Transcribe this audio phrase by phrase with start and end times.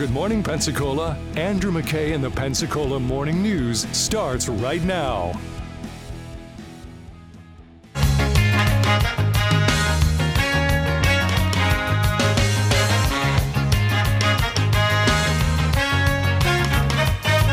[0.00, 5.32] Good Morning Pensacola, Andrew McKay and the Pensacola Morning News starts right now.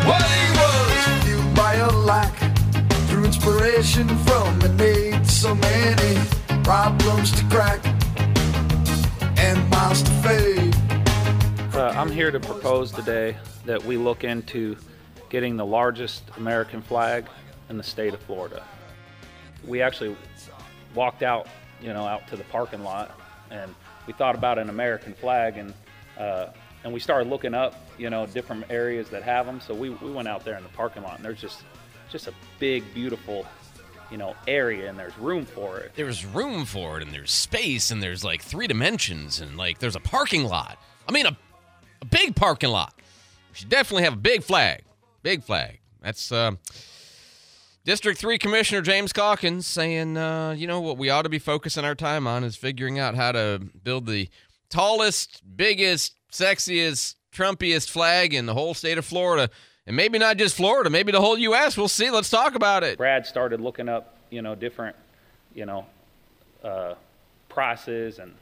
[0.06, 2.34] What he was fueled by a lack,
[3.10, 6.26] through inspiration from an made so many
[6.64, 7.97] problems to crack
[11.98, 13.36] I'm here to propose today
[13.66, 14.78] that we look into
[15.30, 17.26] getting the largest American flag
[17.70, 18.64] in the state of Florida.
[19.66, 20.16] We actually
[20.94, 21.48] walked out,
[21.82, 23.74] you know, out to the parking lot, and
[24.06, 25.74] we thought about an American flag, and
[26.20, 26.50] uh,
[26.84, 29.60] and we started looking up, you know, different areas that have them.
[29.60, 31.64] So we, we went out there in the parking lot, and there's just
[32.12, 33.44] just a big, beautiful,
[34.12, 35.94] you know, area, and there's room for it.
[35.96, 39.96] There's room for it, and there's space, and there's like three dimensions, and like there's
[39.96, 40.78] a parking lot.
[41.10, 41.36] I mean, a,
[42.02, 42.94] a big parking lot.
[43.52, 44.84] We should definitely have a big flag.
[45.24, 45.80] Big flag.
[46.02, 46.52] That's uh,
[47.84, 51.86] District 3 Commissioner James Calkins saying, uh, you know, what we ought to be focusing
[51.86, 54.30] our time on is figuring out how to build the
[54.70, 59.50] tallest, biggest, sexiest, Trumpiest flag in the whole state of Florida.
[59.86, 61.78] And maybe not just Florida, maybe the whole U.S.
[61.78, 62.10] We'll see.
[62.10, 62.98] Let's talk about it.
[62.98, 64.96] Brad started looking up, you know, different,
[65.56, 65.86] you know,
[66.64, 66.96] uh,
[67.48, 68.34] prices, and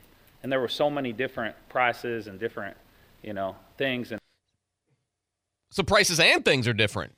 [0.42, 2.76] and there were so many different prices and different,
[3.26, 4.22] you know, things, and
[5.72, 7.14] So prices and things are different.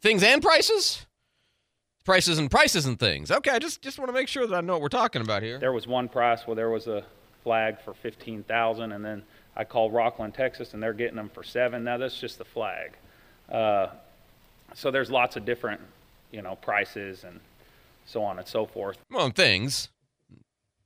[0.00, 1.06] Things and prices?
[2.04, 3.30] Prices and prices and things.
[3.30, 5.42] Okay, I just just want to make sure that I know what we're talking about
[5.42, 5.58] here.
[5.58, 7.02] there was one price where there was a
[7.42, 9.22] flag for fifteen thousand, and then
[9.56, 11.82] I called Rockland, Texas, and they're getting them for seven.
[11.82, 12.92] Now that's just the flag.
[13.50, 13.86] Uh,
[14.74, 15.80] so there's lots of different,
[16.30, 17.40] you know, prices and
[18.04, 18.98] so on and so forth.
[19.10, 19.88] Well, and things.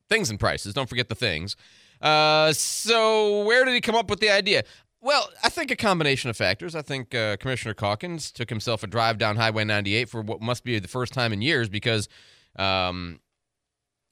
[0.09, 0.73] Things and prices.
[0.75, 1.57] Don't forget the things.
[2.01, 4.63] Uh, so where did he come up with the idea?
[5.01, 6.75] Well, I think a combination of factors.
[6.75, 10.65] I think uh, Commissioner Calkins took himself a drive down Highway 98 for what must
[10.65, 12.09] be the first time in years because
[12.57, 13.21] um,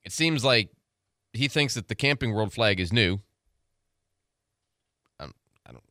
[0.05, 0.71] it seems like
[1.33, 3.21] he thinks that the Camping World flag is new.
[5.19, 5.35] Um,
[5.67, 5.83] I don't.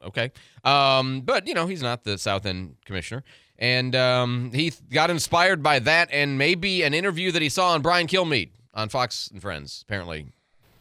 [0.00, 0.30] Okay,
[0.62, 3.24] um, but you know he's not the South End commissioner,
[3.58, 7.82] and um, he got inspired by that and maybe an interview that he saw on
[7.82, 9.82] Brian Kilmeade on Fox and Friends.
[9.82, 10.26] Apparently,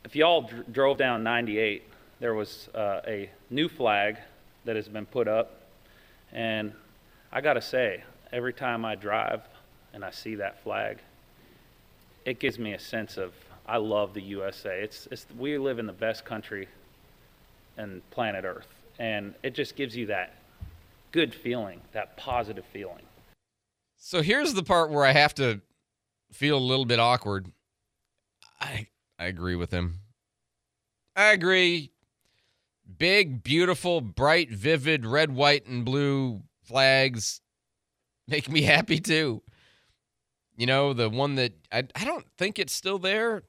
[0.08, 1.84] if y'all dr- drove down 98,
[2.22, 4.18] there was uh, a new flag
[4.64, 5.64] that has been put up,
[6.32, 6.72] and
[7.30, 9.42] I gotta say, every time I drive
[9.94, 11.00] and I see that flag,
[12.24, 13.34] it gives me a sense of
[13.68, 14.82] I love the USA.
[14.82, 16.70] It's, it's we live in the best country
[17.78, 18.68] in planet Earth,
[19.00, 20.36] and it just gives you that
[21.12, 23.04] good feeling, that positive feeling.
[23.98, 25.60] So here's the part where I have to
[26.32, 27.52] feel a little bit awkward.
[28.62, 28.88] I
[29.20, 30.02] I agree with him.
[31.16, 31.92] I agree.
[32.98, 37.42] Big, beautiful, bright, vivid red, white, and blue flags
[38.28, 39.42] make me happy too.
[40.56, 43.44] You know, the one that I I don't think it's still there.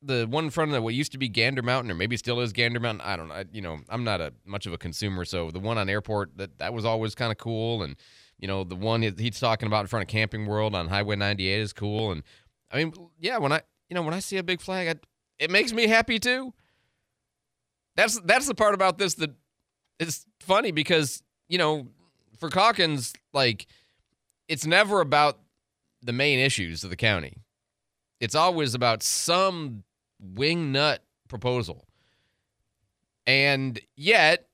[0.00, 2.38] The one in front of the, what used to be Gander Mountain, or maybe still
[2.40, 3.00] is Gander Mountain.
[3.04, 3.34] I don't know.
[3.34, 6.36] I, you know, I'm not a much of a consumer, so the one on airport
[6.38, 7.96] that that was always kind of cool, and
[8.38, 11.16] you know, the one he- he's talking about in front of Camping World on Highway
[11.16, 12.12] 98 is cool.
[12.12, 12.22] And
[12.70, 14.94] I mean, yeah, when I, you know, when I see a big flag, I,
[15.38, 16.52] it makes me happy too.
[17.96, 19.30] That's that's the part about this that
[19.98, 21.88] is funny because you know,
[22.38, 23.66] for Calkins, like,
[24.48, 25.38] it's never about
[26.02, 27.38] the main issues of the county.
[28.20, 29.84] It's always about some
[30.20, 31.86] wing nut proposal.
[33.26, 34.48] And yet,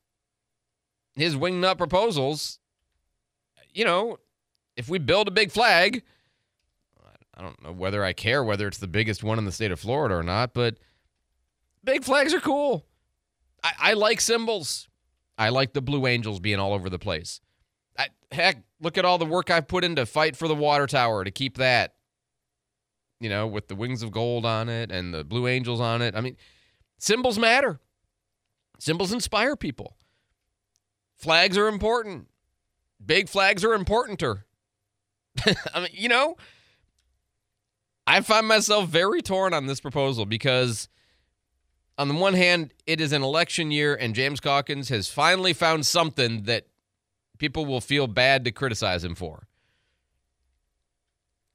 [1.17, 2.59] his wing nut proposals
[3.75, 4.19] you know,
[4.77, 6.03] if we build a big flag,
[7.37, 9.81] I don't know whether I care whether it's the biggest one in the state of
[9.81, 10.77] Florida or not, but
[11.83, 12.87] big flags are cool.
[13.63, 14.89] I, I like symbols.
[15.37, 17.41] I like the Blue Angels being all over the place.
[17.99, 20.87] I, heck, look at all the work I've put in to fight for the water
[20.87, 21.95] tower to keep that,
[23.21, 26.15] you know, with the wings of gold on it and the Blue Angels on it.
[26.15, 26.37] I mean,
[26.99, 27.81] symbols matter.
[28.79, 29.97] Symbols inspire people.
[31.17, 32.29] Flags are important
[33.05, 34.45] big flags are importanter.
[35.75, 36.37] I mean, you know,
[38.07, 40.89] I find myself very torn on this proposal because,
[41.97, 45.87] on the one hand, it is an election year, and James Calkins has finally found
[45.87, 46.67] something that
[47.39, 49.47] people will feel bad to criticize him for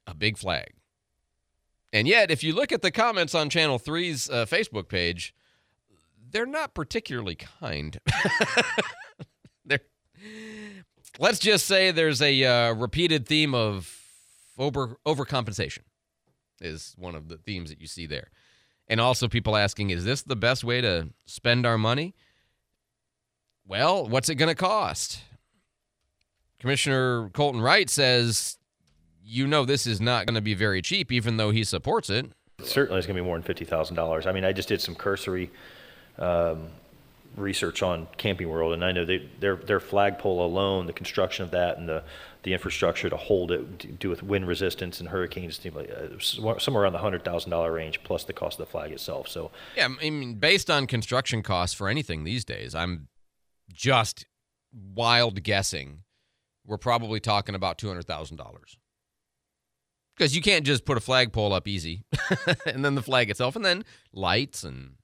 [0.07, 0.73] a big flag.
[1.93, 5.33] And yet, if you look at the comments on Channel 3's uh, Facebook page,
[6.31, 7.99] they're not particularly kind.
[9.65, 9.79] they're
[11.17, 13.95] let's just say there's a uh, repeated theme of
[14.57, 15.79] over overcompensation
[16.61, 18.29] is one of the themes that you see there
[18.88, 22.13] and also people asking is this the best way to spend our money
[23.69, 25.21] well, what's it going to cost?
[26.59, 28.57] Commissioner Colton Wright says,
[29.23, 32.25] you know, this is not going to be very cheap, even though he supports it.
[32.63, 34.25] Certainly, it's going to be more than fifty thousand dollars.
[34.25, 35.51] I mean, I just did some cursory
[36.17, 36.67] um,
[37.38, 41.51] research on Camping World, and I know they, their their flagpole alone, the construction of
[41.51, 42.03] that, and the
[42.44, 47.00] the infrastructure to hold it, do with wind resistance and hurricanes, uh, somewhere around the
[47.00, 49.27] hundred thousand dollar range, plus the cost of the flag itself.
[49.27, 53.07] So, Yeah, I mean, based on construction costs for anything these days, I'm
[53.71, 54.25] just
[54.71, 56.03] wild guessing.
[56.65, 58.77] We're probably talking about two hundred thousand dollars
[60.15, 62.03] because you can't just put a flagpole up easy,
[62.65, 63.83] and then the flag itself, and then
[64.13, 64.95] lights and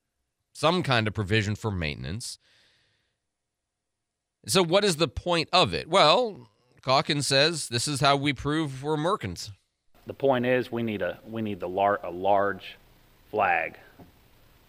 [0.53, 2.37] some kind of provision for maintenance.
[4.47, 5.89] So, what is the point of it?
[5.89, 6.49] Well,
[6.85, 9.49] Calkins says this is how we prove we're Merkins.
[10.05, 12.77] The point is, we need a we need the lar- a large
[13.31, 13.79] flag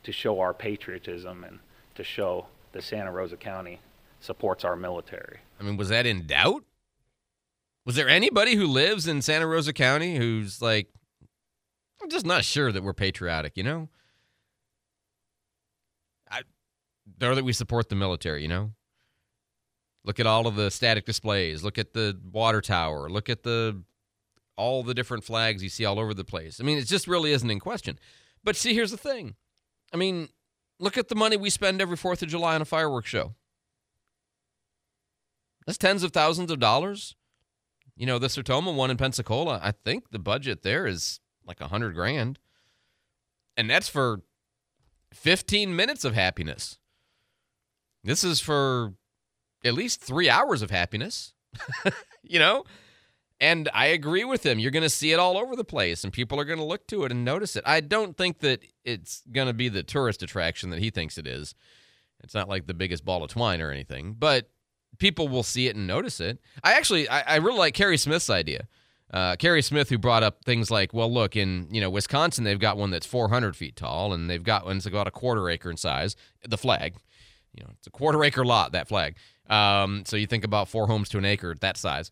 [0.03, 1.59] to show our patriotism and
[1.95, 3.81] to show that Santa Rosa County
[4.21, 5.41] supports our military.
[5.61, 6.65] I mean, was that in doubt?
[7.85, 10.89] Was there anybody who lives in Santa Rosa County who's like,
[12.03, 13.89] I'm just not sure that we're patriotic, you know?
[16.31, 16.41] I,
[17.23, 18.73] or that we support the military, you know?
[20.07, 21.65] Look at all of the static displays.
[21.65, 23.11] Look at the water tower.
[23.11, 23.83] Look at the
[24.57, 26.61] all the different flags you see all over the place.
[26.61, 27.99] I mean, it just really isn't in question.
[28.43, 29.35] But see, here's the thing.
[29.93, 30.29] I mean,
[30.79, 33.35] look at the money we spend every 4th of July on a fireworks show.
[35.67, 37.17] That's tens of thousands of dollars.
[37.97, 41.69] You know, the Sertoma one in Pensacola, I think the budget there is like a
[41.69, 42.39] hundred grand.
[43.57, 44.23] And that's for
[45.13, 46.79] 15 minutes of happiness.
[48.05, 48.95] This is for
[49.67, 51.33] at least three hours of happiness,
[52.23, 52.65] you know?
[53.39, 54.59] And I agree with him.
[54.59, 56.87] You're going to see it all over the place, and people are going to look
[56.87, 57.65] to it and notice it.
[57.67, 61.27] I don't think that it's going to be the tourist attraction that he thinks it
[61.27, 61.55] is.
[62.25, 64.49] It's not like the biggest ball of twine or anything, but
[64.99, 66.39] people will see it and notice it.
[66.65, 68.69] I actually, I, I really like Kerry Smith's idea.
[69.13, 72.59] Uh, Kerry Smith, who brought up things like, well, look, in you know Wisconsin, they've
[72.59, 75.71] got one that's 400 feet tall, and they've got one that's about a quarter acre
[75.71, 76.17] in size.
[76.47, 76.97] The flag,
[77.55, 78.73] you know, it's a quarter acre lot.
[78.73, 79.17] That flag.
[79.49, 82.11] Um, so you think about four homes to an acre, that size.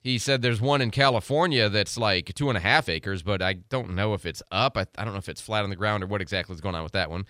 [0.00, 3.54] He said there's one in California that's like two and a half acres, but I
[3.54, 4.76] don't know if it's up.
[4.76, 6.76] I, I don't know if it's flat on the ground or what exactly is going
[6.76, 7.26] on with that one.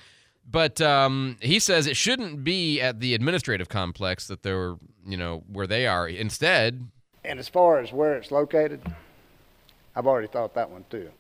[0.50, 5.45] But um, he says it shouldn't be at the administrative complex that they're, you know,
[5.50, 6.09] where they are.
[6.09, 6.89] Instead,
[7.25, 8.81] And as far as where it's located,
[9.95, 11.11] I've already thought that one too.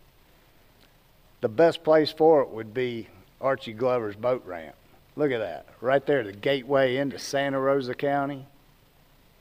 [1.40, 3.08] The best place for it would be
[3.40, 4.74] Archie Glover's boat ramp.
[5.18, 8.46] Look at that, right there, the gateway into Santa Rosa County.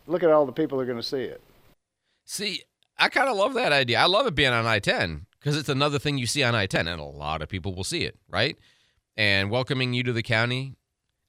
[0.07, 1.39] Look at all the people are going to see it.
[2.25, 2.63] see,
[2.97, 3.99] I kind of love that idea.
[3.99, 6.65] I love it being on I 10 because it's another thing you see on I
[6.65, 8.57] 10, and a lot of people will see it, right?
[9.15, 10.73] And welcoming you to the county.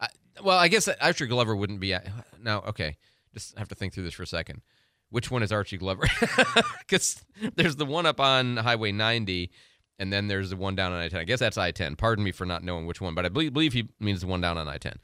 [0.01, 0.09] I,
[0.43, 1.95] well, I guess Archie Glover wouldn't be.
[2.41, 2.97] No, okay.
[3.35, 4.63] Just have to think through this for a second.
[5.11, 6.07] Which one is Archie Glover?
[6.79, 7.23] Because
[7.57, 9.51] there's the one up on Highway 90,
[9.99, 11.21] and then there's the one down on I 10.
[11.21, 11.97] I guess that's I 10.
[11.97, 14.41] Pardon me for not knowing which one, but I believe, believe he means the one
[14.41, 14.95] down on I 10.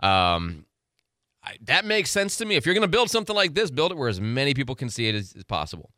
[0.00, 0.66] Um,
[1.42, 2.56] I, that makes sense to me.
[2.56, 4.90] If you're going to build something like this, build it where as many people can
[4.90, 5.90] see it as, as possible.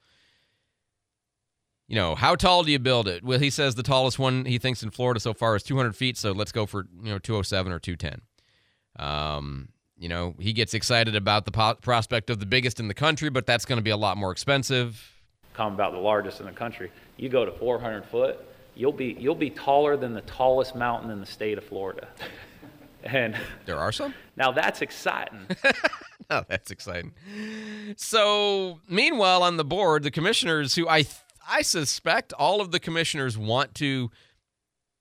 [1.87, 3.25] You know, how tall do you build it?
[3.25, 6.17] Well, he says the tallest one he thinks in Florida so far is 200 feet,
[6.17, 8.23] so let's go for, you know, 207 or 210.
[9.05, 12.95] Um, you know, he gets excited about the po- prospect of the biggest in the
[12.95, 15.20] country, but that's going to be a lot more expensive.
[15.61, 16.91] Come about the largest in the country.
[17.19, 18.39] You go to 400 foot,
[18.75, 22.09] you'll be you'll be taller than the tallest mountain in the state of Florida.
[23.05, 23.37] and
[23.67, 24.15] There are some.
[24.39, 25.47] now that's exciting.
[26.31, 27.13] Oh, that's exciting.
[27.97, 31.05] So, meanwhile, on the board, the commissioners, who I
[31.47, 34.11] I suspect all of the commissioners want to,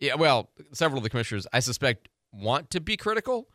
[0.01, 3.47] yeah, well, several of the commissioners I suspect want to be critical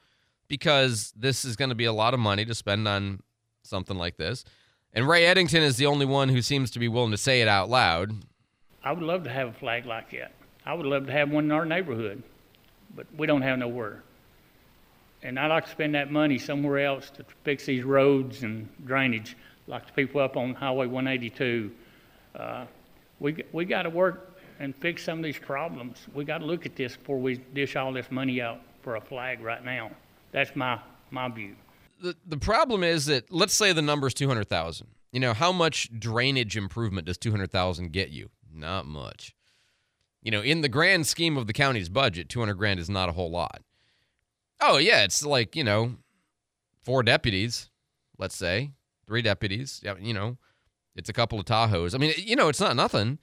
[0.48, 3.20] because this is going to be a lot of money to spend on
[3.62, 4.44] something like this.
[4.94, 7.48] And Ray Eddington is the only one who seems to be willing to say it
[7.48, 8.12] out loud.
[8.84, 10.32] I would love to have a flag like that.
[10.64, 12.22] I would love to have one in our neighborhood,
[12.94, 14.02] but we don't have nowhere.
[15.22, 19.36] And I'd like to spend that money somewhere else to fix these roads and drainage,
[19.66, 21.72] like the people up on Highway 182.
[22.38, 22.66] Uh,
[23.18, 26.06] we, we got to work and fix some of these problems.
[26.14, 29.00] We got to look at this before we dish all this money out for a
[29.00, 29.90] flag right now.
[30.30, 30.78] That's my,
[31.10, 31.56] my view.
[32.00, 34.88] The the problem is that let's say the number is 200,000.
[35.12, 38.30] You know, how much drainage improvement does 200,000 get you?
[38.52, 39.34] Not much.
[40.22, 43.12] You know, in the grand scheme of the county's budget, 200 grand is not a
[43.12, 43.62] whole lot.
[44.60, 45.96] Oh, yeah, it's like, you know,
[46.82, 47.70] four deputies,
[48.18, 48.72] let's say,
[49.06, 50.38] three deputies, you know,
[50.96, 51.94] it's a couple of Tahoes.
[51.94, 53.18] I mean, you know, it's not nothing.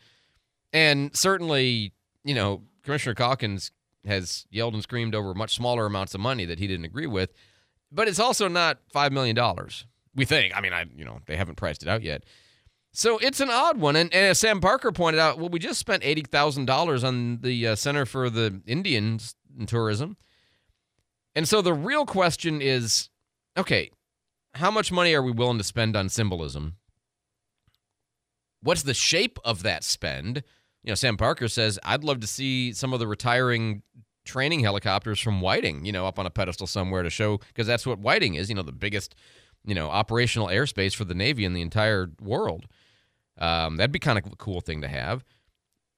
[0.71, 3.71] And certainly, you know, Commissioner Calkins
[4.05, 7.33] has yelled and screamed over much smaller amounts of money that he didn't agree with
[7.91, 9.37] but it's also not $5 million.
[10.15, 10.55] We think.
[10.55, 12.23] I mean, I you know, they haven't priced it out yet.
[12.93, 13.95] So it's an odd one.
[13.95, 17.75] And, and as Sam Parker pointed out, well, we just spent $80,000 on the uh,
[17.75, 20.17] Center for the Indians and Tourism.
[21.35, 23.09] And so the real question is
[23.57, 23.91] okay,
[24.55, 26.75] how much money are we willing to spend on symbolism?
[28.61, 30.43] What's the shape of that spend?
[30.83, 33.83] You know, Sam Parker says, I'd love to see some of the retiring
[34.25, 37.85] training helicopters from Whiting, you know, up on a pedestal somewhere to show, because that's
[37.85, 39.15] what Whiting is, you know, the biggest,
[39.65, 42.67] you know, operational airspace for the Navy in the entire world.
[43.37, 45.23] Um, that'd be kind of a cool thing to have.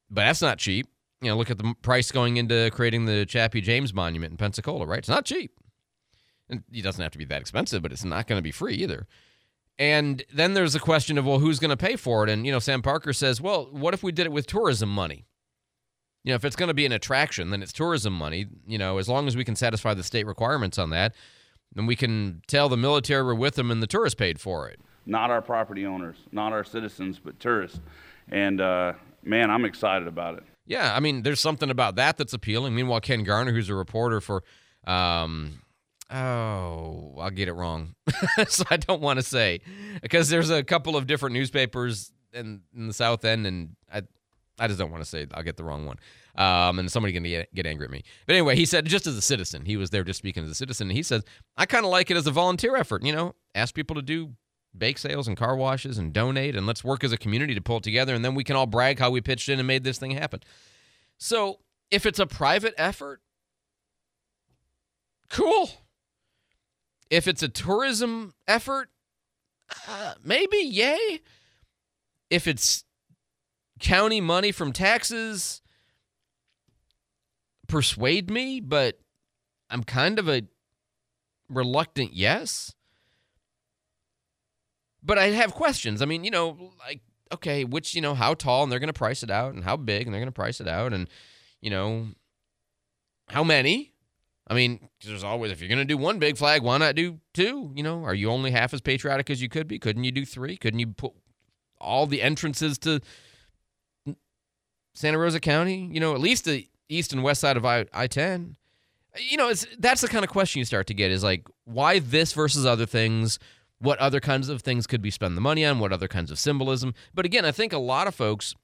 [0.09, 0.87] But that's not cheap.
[1.21, 4.85] You know, look at the price going into creating the Chappie James Monument in Pensacola,
[4.85, 4.99] right?
[4.99, 5.51] It's not cheap.
[6.49, 8.75] And it doesn't have to be that expensive, but it's not going to be free
[8.75, 9.07] either.
[9.79, 12.29] And then there's the question of, well, who's going to pay for it?
[12.29, 15.25] And, you know, Sam Parker says, well, what if we did it with tourism money?
[16.23, 18.47] You know, if it's going to be an attraction, then it's tourism money.
[18.65, 21.15] You know, as long as we can satisfy the state requirements on that,
[21.75, 24.79] then we can tell the military we're with them and the tourists paid for it.
[25.05, 27.79] Not our property owners, not our citizens, but tourists.
[28.29, 30.43] And uh, man, I'm excited about it.
[30.65, 32.73] Yeah, I mean, there's something about that that's appealing.
[32.73, 34.43] Meanwhile, Ken Garner, who's a reporter for,
[34.85, 35.61] um,
[36.09, 37.95] oh, I'll get it wrong,
[38.47, 39.59] so I don't want to say
[40.01, 44.03] because there's a couple of different newspapers in, in the South End, and I,
[44.59, 45.97] I just don't want to say I'll get the wrong one.
[46.35, 48.03] Um, and somebody can get, get angry at me.
[48.25, 50.55] But anyway, he said just as a citizen, he was there just speaking as a
[50.55, 50.89] citizen.
[50.89, 51.23] And he says
[51.57, 53.03] I kind of like it as a volunteer effort.
[53.03, 54.33] You know, ask people to do
[54.75, 57.77] bake sales and car washes and donate and let's work as a community to pull
[57.77, 59.99] it together and then we can all brag how we pitched in and made this
[59.99, 60.39] thing happen.
[61.19, 61.59] So,
[61.91, 63.21] if it's a private effort,
[65.29, 65.69] cool.
[67.09, 68.89] If it's a tourism effort,
[69.87, 71.21] uh, maybe yay.
[72.31, 72.83] If it's
[73.83, 75.61] county money from taxes,
[77.67, 78.99] persuade me, but
[79.69, 80.43] I'm kind of a
[81.49, 82.73] reluctant yes.
[85.03, 86.01] But I have questions.
[86.01, 87.01] I mean, you know, like,
[87.33, 89.75] okay, which, you know, how tall, and they're going to price it out, and how
[89.75, 91.09] big, and they're going to price it out, and,
[91.61, 92.07] you know,
[93.27, 93.93] how many?
[94.47, 97.19] I mean, there's always, if you're going to do one big flag, why not do
[97.33, 97.71] two?
[97.75, 99.77] You know, are you only half as patriotic as you could be?
[99.77, 100.55] Couldn't you do three?
[100.55, 101.13] Couldn't you put
[101.79, 103.01] all the entrances to
[104.93, 105.89] Santa Rosa County?
[105.91, 108.57] You know, at least the east and west side of I 10.
[109.17, 111.99] You know, it's that's the kind of question you start to get is like, why
[111.99, 113.39] this versus other things?
[113.83, 116.39] what other kinds of things could we spend the money on, what other kinds of
[116.39, 116.93] symbolism.
[117.13, 118.55] But again, I think a lot of folks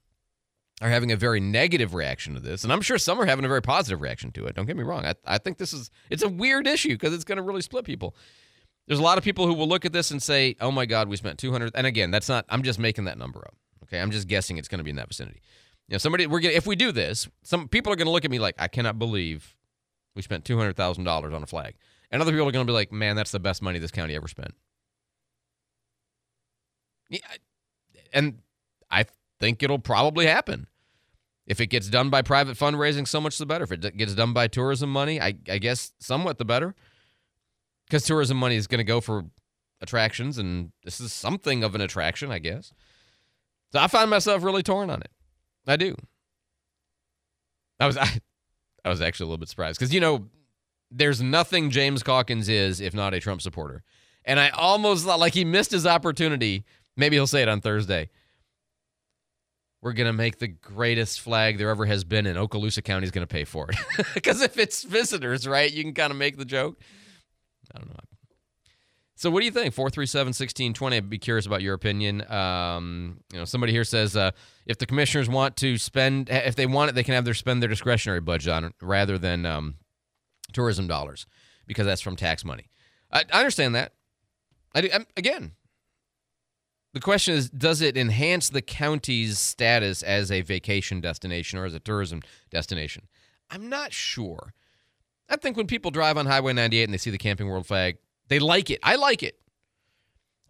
[0.81, 3.49] are having a very negative reaction to this, and I'm sure some are having a
[3.49, 4.55] very positive reaction to it.
[4.55, 5.05] Don't get me wrong.
[5.05, 7.83] I, I think this is it's a weird issue because it's going to really split
[7.83, 8.15] people.
[8.87, 11.09] There's a lot of people who will look at this and say, "Oh my God,
[11.09, 12.45] we spent 200." And again, that's not.
[12.47, 13.55] I'm just making that number up.
[13.83, 15.41] Okay, I'm just guessing it's going to be in that vicinity.
[15.89, 18.23] You know, somebody we're gonna if we do this, some people are going to look
[18.23, 19.55] at me like, "I cannot believe
[20.15, 21.73] we spent two hundred thousand dollars on a flag,"
[22.11, 24.15] and other people are going to be like, "Man, that's the best money this county
[24.15, 24.53] ever spent."
[27.09, 27.21] Yeah,
[28.13, 28.37] and
[28.91, 29.05] I
[29.39, 30.67] think it'll probably happen.
[31.47, 33.63] If it gets done by private fundraising, so much the better.
[33.63, 36.75] If it gets done by tourism money, I, I guess somewhat the better.
[37.87, 39.25] Because tourism money is going to go for
[39.81, 42.71] attractions, and this is something of an attraction, I guess.
[43.71, 45.09] So I find myself really torn on it.
[45.69, 45.95] I do.
[47.79, 48.19] I was I,
[48.83, 50.27] I was actually a little bit surprised because you know
[50.91, 53.83] there's nothing James Calkins is if not a Trump supporter,
[54.25, 56.65] and I almost thought like he missed his opportunity
[56.99, 58.09] Maybe he'll say it on Thursday.
[59.81, 63.25] We're to make the greatest flag there ever has been, and Okaloosa County is going
[63.25, 63.77] to pay for it.
[64.13, 66.77] Because if it's visitors, right, you can kind of make the joke.
[67.73, 67.95] I don't know.
[69.19, 69.73] So, what do you think?
[69.73, 70.95] 437 1620.
[70.95, 72.23] I'd be curious about your opinion.
[72.31, 74.31] Um, you know, somebody here says uh,
[74.65, 77.61] if the commissioners want to spend, if they want it, they can have their spend
[77.61, 79.75] their discretionary budget on it rather than um,
[80.53, 81.25] tourism dollars
[81.67, 82.69] because that's from tax money.
[83.11, 83.91] I, I understand that.
[84.73, 85.51] I do, I'm, again,
[86.93, 91.73] the question is Does it enhance the county's status as a vacation destination or as
[91.73, 92.21] a tourism
[92.51, 93.09] destination?
[93.51, 94.53] I'm not sure.
[95.27, 97.97] I think when people drive on Highway 98 and they see the Camping World flag,
[98.29, 98.79] they like it.
[98.83, 99.39] I like it.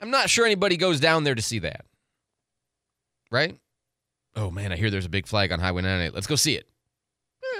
[0.02, 1.86] I'm not sure anybody goes down there to see that.
[3.32, 3.58] Right?
[4.36, 6.14] Oh man, I hear there's a big flag on Highway 98.
[6.14, 6.68] Let's go see it.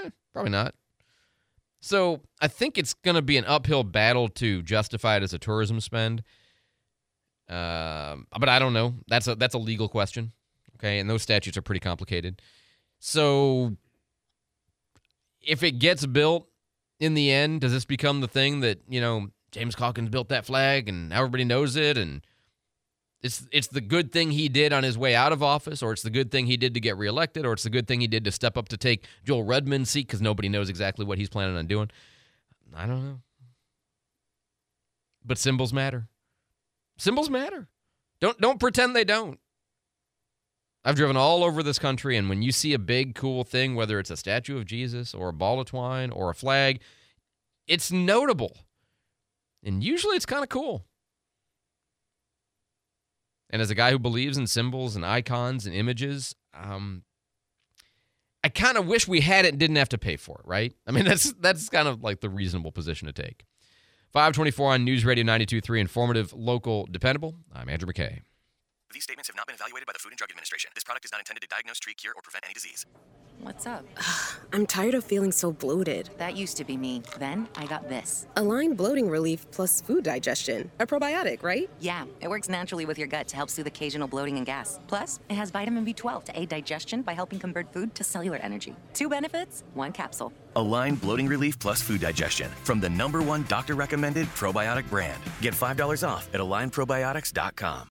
[0.04, 0.74] Eh, probably not.
[1.80, 5.38] So I think it's going to be an uphill battle to justify it as a
[5.38, 6.22] tourism spend.
[7.48, 8.94] Um, but I don't know.
[9.08, 10.32] That's a that's a legal question.
[10.76, 12.40] Okay, and those statutes are pretty complicated.
[13.00, 13.76] So
[15.40, 16.46] if it gets built
[17.00, 20.46] in the end, does this become the thing that you know James Calkins built that
[20.46, 22.22] flag and everybody knows it and
[23.22, 26.02] it's it's the good thing he did on his way out of office, or it's
[26.02, 28.24] the good thing he did to get reelected, or it's the good thing he did
[28.24, 31.56] to step up to take Joel Rudman's seat because nobody knows exactly what he's planning
[31.56, 31.90] on doing.
[32.74, 33.20] I don't know.
[35.24, 36.08] but symbols matter.
[36.96, 37.68] Symbols matter.
[38.20, 39.38] Don't don't pretend they don't.
[40.82, 43.98] I've driven all over this country, and when you see a big, cool thing, whether
[43.98, 46.80] it's a statue of Jesus or a ball of twine or a flag,
[47.66, 48.56] it's notable.
[49.64, 50.86] And usually it's kind of cool.
[53.50, 57.02] And as a guy who believes in symbols and icons and images, um,
[58.42, 60.72] I kind of wish we had it and didn't have to pay for it, right?
[60.86, 63.44] I mean, that's that's kind of like the reasonable position to take.
[64.12, 67.36] 524 on News Radio 92.3, informative, local, dependable.
[67.52, 68.22] I'm Andrew McKay.
[68.92, 70.70] These statements have not been evaluated by the Food and Drug Administration.
[70.74, 72.86] This product is not intended to diagnose, treat, cure, or prevent any disease.
[73.40, 73.84] What's up?
[74.52, 76.10] I'm tired of feeling so bloated.
[76.18, 77.02] That used to be me.
[77.18, 78.26] Then I got this.
[78.36, 80.72] Align bloating relief plus food digestion.
[80.80, 81.70] A probiotic, right?
[81.78, 84.80] Yeah, it works naturally with your gut to help soothe occasional bloating and gas.
[84.88, 88.74] Plus, it has vitamin B12 to aid digestion by helping convert food to cellular energy.
[88.92, 90.32] Two benefits, one capsule.
[90.56, 95.22] Align Bloating Relief plus Food Digestion from the number one doctor recommended probiotic brand.
[95.40, 97.88] Get $5 off at alignprobiotics.com.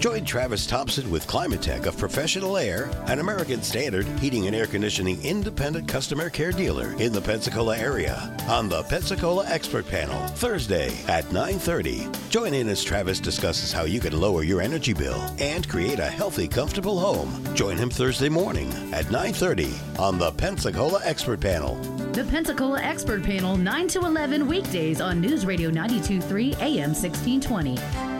[0.00, 5.22] Join Travis Thompson with Climatech of Professional Air, an American Standard heating and air conditioning
[5.22, 11.30] independent customer care dealer in the Pensacola area on the Pensacola Expert Panel Thursday at
[11.32, 12.08] 9:30.
[12.30, 16.08] Join in as Travis discusses how you can lower your energy bill and create a
[16.08, 17.30] healthy, comfortable home.
[17.54, 21.74] Join him Thursday morning at 9:30 on the Pensacola Expert Panel.
[22.14, 28.19] The Pensacola Expert Panel 9 to 11 weekdays on News Radio 923 AM 1620.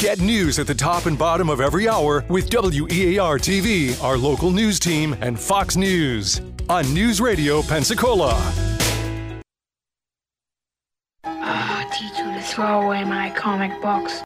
[0.00, 4.50] Get news at the top and bottom of every hour with WEAR TV, our local
[4.50, 8.32] news team, and Fox News on News Radio Pensacola.
[11.22, 14.24] Ah, teacher, to throw away my comic books.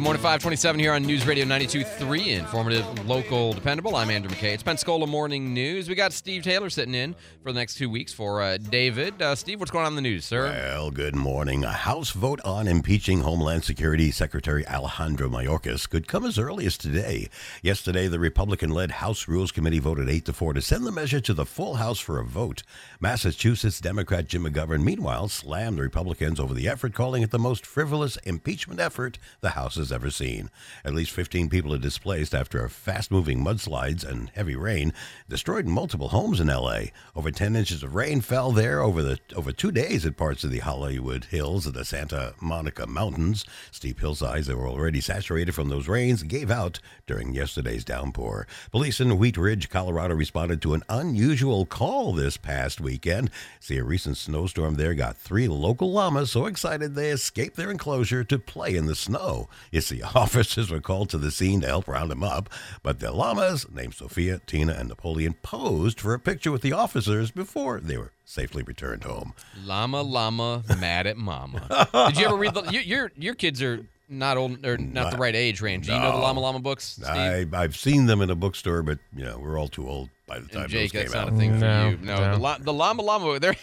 [0.00, 3.96] Morning, 527 here on News Radio 92.3, informative, local, dependable.
[3.96, 4.52] I'm Andrew McKay.
[4.52, 5.88] It's Pensacola Morning News.
[5.88, 9.22] We got Steve Taylor sitting in for the next two weeks for uh, David.
[9.22, 10.46] Uh, Steve, what's going on in the news, sir?
[10.50, 11.64] Well, good morning.
[11.64, 16.76] A House vote on impeaching Homeland Security Secretary Alejandro Mayorkas could come as early as
[16.76, 17.30] today.
[17.62, 21.32] Yesterday, the Republican-led House Rules Committee voted 8 to 4 to send the measure to
[21.32, 22.64] the full House for a vote.
[23.00, 27.64] Massachusetts Democrat Jim McGovern, meanwhile, slammed the Republicans over the effort, calling it the most
[27.64, 30.50] frivolous impeachment effort the House has ever seen.
[30.84, 34.92] At least 15 people are displaced after fast-moving mudslides and heavy rain
[35.28, 36.92] destroyed multiple homes in L.A.
[37.14, 40.50] Over 10 inches of rain fell there over the over two days at parts of
[40.50, 43.44] the Hollywood Hills and the Santa Monica Mountains.
[43.70, 48.46] Steep hillsides that were already saturated from those rains gave out during yesterday's downpour.
[48.70, 53.30] Police in Wheat Ridge, Colorado responded to an unusual call this past weekend.
[53.60, 58.24] See, a recent snowstorm there got three local llamas so excited they escaped their enclosure
[58.24, 59.48] to play in the snow.
[59.76, 62.48] You see, officers were called to the scene to help round them up,
[62.82, 67.30] but the llamas, named Sophia, Tina, and Napoleon, posed for a picture with the officers
[67.30, 69.34] before they were safely returned home.
[69.66, 71.88] Llama, llama, mad at mama.
[72.08, 72.62] Did you ever read the?
[72.72, 75.88] You, your your kids are not old or not the right age range.
[75.88, 77.06] Do you know the Llama Llama books, Steve?
[77.06, 80.38] I, I've seen them in a bookstore, but you know we're all too old by
[80.38, 81.34] the time And Jake, those that's came not out.
[81.34, 81.98] a thing for you.
[81.98, 83.56] No, The, the llama llama, they're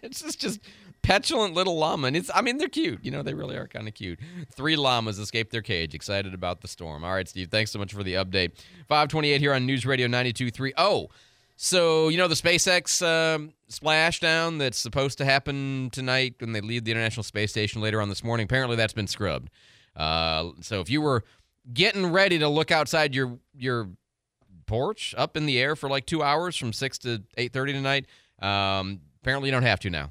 [0.00, 0.60] it's just just
[1.04, 3.04] petulant little llama, and it's I mean they're cute.
[3.04, 4.18] You know they really are kind of cute.
[4.52, 7.04] Three llamas escaped their cage, excited about the storm.
[7.04, 8.52] All right, Steve, thanks so much for the update.
[8.88, 10.72] Five twenty eight here on News Radio 92.3.
[10.76, 11.10] Oh,
[11.56, 16.84] so you know the SpaceX um, splashdown that's supposed to happen tonight when they leave
[16.84, 18.44] the International Space Station later on this morning.
[18.44, 19.50] Apparently that's been scrubbed.
[19.94, 21.22] Uh, so if you were
[21.72, 23.90] getting ready to look outside your your
[24.66, 28.06] porch up in the air for like two hours from six to eight thirty tonight.
[28.40, 30.10] Um, apparently, you don't have to now.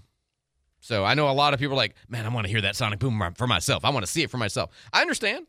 [0.83, 2.75] So I know a lot of people are like, man, I want to hear that
[2.75, 3.85] sonic boom for myself.
[3.85, 4.69] I want to see it for myself.
[4.91, 5.47] I understand.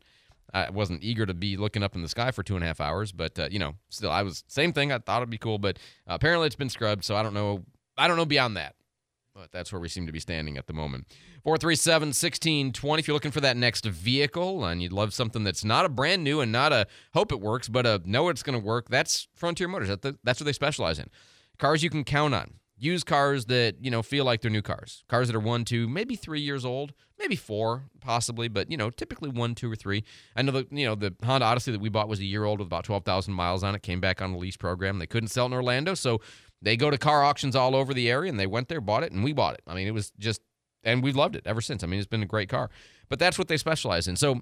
[0.53, 2.79] I wasn't eager to be looking up in the sky for two and a half
[2.79, 4.93] hours, but uh, you know, still, I was same thing.
[4.93, 7.03] I thought it'd be cool, but uh, apparently it's been scrubbed.
[7.03, 7.65] So I don't know.
[7.97, 8.75] I don't know beyond that.
[9.33, 11.07] But that's where we seem to be standing at the moment.
[11.43, 12.99] 437 1620.
[13.01, 16.23] If you're looking for that next vehicle and you'd love something that's not a brand
[16.23, 19.27] new and not a hope it works, but a know it's going to work, that's
[19.33, 19.89] Frontier Motors.
[19.89, 21.09] That's what they specialize in.
[21.59, 22.53] cars you can count on.
[22.77, 25.03] Used cars that, you know, feel like they're new cars.
[25.07, 28.89] Cars that are one, two, maybe three years old, maybe four, possibly, but, you know,
[28.89, 30.03] typically one, two, or three.
[30.35, 32.59] I know the, you know, the Honda Odyssey that we bought was a year old
[32.59, 34.99] with about 12,000 miles on it, came back on the lease program.
[34.99, 36.19] They couldn't sell in Orlando, so
[36.61, 39.13] they go to car auctions all over the area and they went there, bought it,
[39.13, 39.61] and we bought it.
[39.67, 40.41] I mean, it was just,
[40.83, 41.83] and we've loved it ever since.
[41.83, 42.69] I mean, it's been a great car.
[43.07, 44.17] But that's what they specialize in.
[44.17, 44.41] So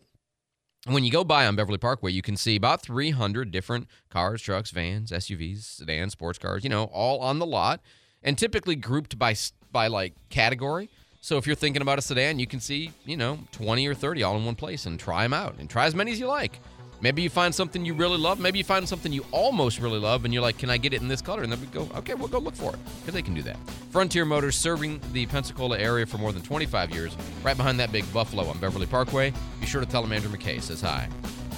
[0.87, 4.71] when you go by on Beverly Parkway, you can see about 300 different cars, trucks,
[4.71, 7.81] vans, SUVs, sedans, sports cars, you know, all on the lot
[8.23, 9.35] and typically grouped by
[9.71, 10.89] by like category.
[11.21, 14.23] So if you're thinking about a sedan, you can see, you know, 20 or 30
[14.23, 16.59] all in one place and try them out and try as many as you like.
[16.99, 18.39] Maybe you find something you really love.
[18.39, 21.01] Maybe you find something you almost really love, and you're like, "Can I get it
[21.01, 23.21] in this color?" And then we go, "Okay, we'll go look for it," because they
[23.21, 23.57] can do that.
[23.91, 28.11] Frontier Motors, serving the Pensacola area for more than 25 years, right behind that big
[28.13, 29.33] Buffalo on Beverly Parkway.
[29.59, 31.09] Be sure to tell them Andrew McKay says hi.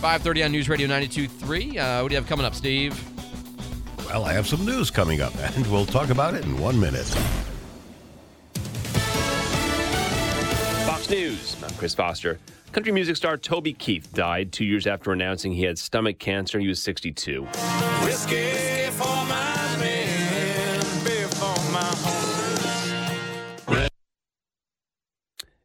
[0.01, 1.77] 5:30 on News Radio 92.3.
[1.77, 2.99] Uh, what do you have coming up, Steve?
[4.05, 7.05] Well, I have some news coming up, and we'll talk about it in one minute.
[10.85, 11.61] Fox News.
[11.63, 12.39] I'm Chris Foster.
[12.71, 16.59] Country music star Toby Keith died two years after announcing he had stomach cancer.
[16.59, 17.43] He was 62.
[18.03, 21.89] Whiskey for my men, beer for my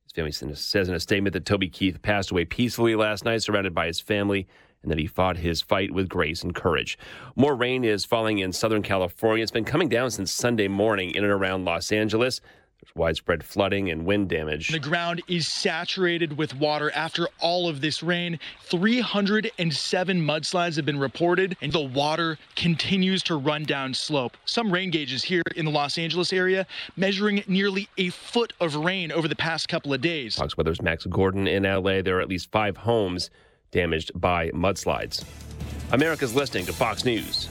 [0.05, 3.75] His family says in a statement that Toby Keith passed away peacefully last night, surrounded
[3.75, 4.49] by his family,
[4.83, 6.99] and that he fought his fight with grace and courage.
[7.37, 9.43] More rain is falling in Southern California.
[9.43, 12.41] It's been coming down since Sunday morning in and around Los Angeles.
[12.83, 14.69] There's widespread flooding and wind damage.
[14.69, 18.39] The ground is saturated with water after all of this rain.
[18.63, 24.35] 307 mudslides have been reported, and the water continues to run down slope.
[24.47, 26.67] Some rain gauges here in the Los Angeles area
[26.97, 30.37] measuring nearly a foot of rain over the past couple of days.
[30.37, 32.01] Fox Weather's Max Gordon in LA.
[32.01, 33.29] There are at least five homes
[33.71, 35.25] damaged by mudslides.
[35.93, 37.49] America's listening to Fox News.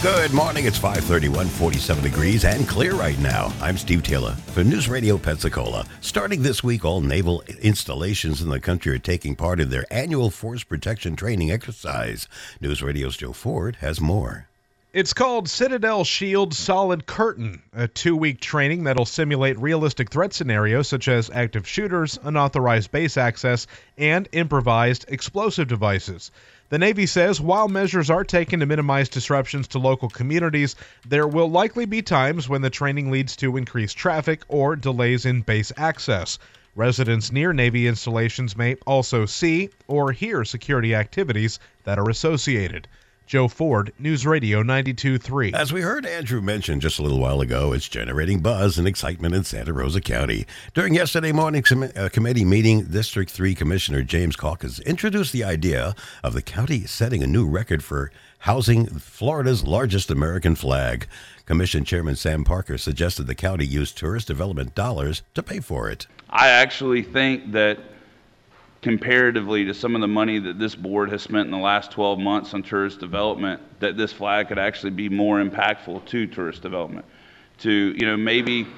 [0.00, 0.64] Good morning.
[0.64, 3.52] It's 531, 47 degrees and clear right now.
[3.60, 5.84] I'm Steve Taylor for News Radio Pensacola.
[6.00, 10.30] Starting this week, all naval installations in the country are taking part in their annual
[10.30, 12.28] force protection training exercise.
[12.60, 14.48] News Radio's Joe Ford has more.
[14.90, 20.88] It's called Citadel Shield Solid Curtain, a two week training that'll simulate realistic threat scenarios
[20.88, 23.66] such as active shooters, unauthorized base access,
[23.98, 26.30] and improvised explosive devices.
[26.70, 30.74] The Navy says while measures are taken to minimize disruptions to local communities,
[31.06, 35.42] there will likely be times when the training leads to increased traffic or delays in
[35.42, 36.38] base access.
[36.74, 42.88] Residents near Navy installations may also see or hear security activities that are associated.
[43.28, 45.52] Joe Ford, News Radio 92.3.
[45.52, 49.34] As we heard Andrew mention just a little while ago, it's generating buzz and excitement
[49.34, 50.46] in Santa Rosa County.
[50.72, 55.94] During yesterday morning's com- uh, committee meeting, District 3 Commissioner James Calkins introduced the idea
[56.24, 61.06] of the county setting a new record for housing Florida's largest American flag.
[61.44, 66.06] Commission Chairman Sam Parker suggested the county use tourist development dollars to pay for it.
[66.30, 67.78] I actually think that
[68.82, 72.18] comparatively to some of the money that this board has spent in the last 12
[72.18, 77.04] months on tourist development, that this flag could actually be more impactful to tourist development.
[77.58, 78.68] To, you know, maybe,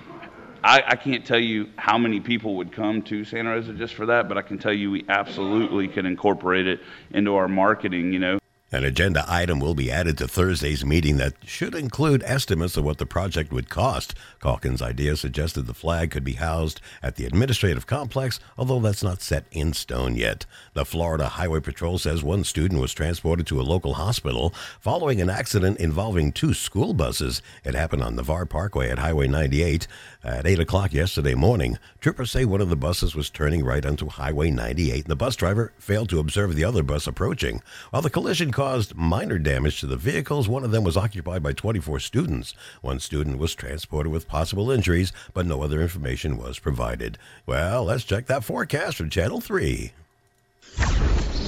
[0.64, 4.06] I, I can't tell you how many people would come to Santa Rosa just for
[4.06, 8.18] that, but I can tell you we absolutely can incorporate it into our marketing, you
[8.18, 8.38] know.
[8.72, 12.98] An agenda item will be added to Thursday's meeting that should include estimates of what
[12.98, 14.14] the project would cost.
[14.40, 19.22] Calkins' idea suggested the flag could be housed at the administrative complex, although that's not
[19.22, 20.46] set in stone yet.
[20.74, 25.30] The Florida Highway Patrol says one student was transported to a local hospital following an
[25.30, 27.42] accident involving two school buses.
[27.64, 29.88] It happened on Navarre Parkway at Highway 98
[30.22, 31.76] at 8 o'clock yesterday morning.
[32.00, 35.34] Troopers say one of the buses was turning right onto Highway 98, and the bus
[35.34, 37.62] driver failed to observe the other bus approaching.
[37.90, 40.46] While the collision caused minor damage to the vehicles.
[40.46, 42.52] One of them was occupied by 24 students.
[42.82, 47.16] One student was transported with possible injuries, but no other information was provided.
[47.46, 49.92] Well, let's check that forecast from Channel 3.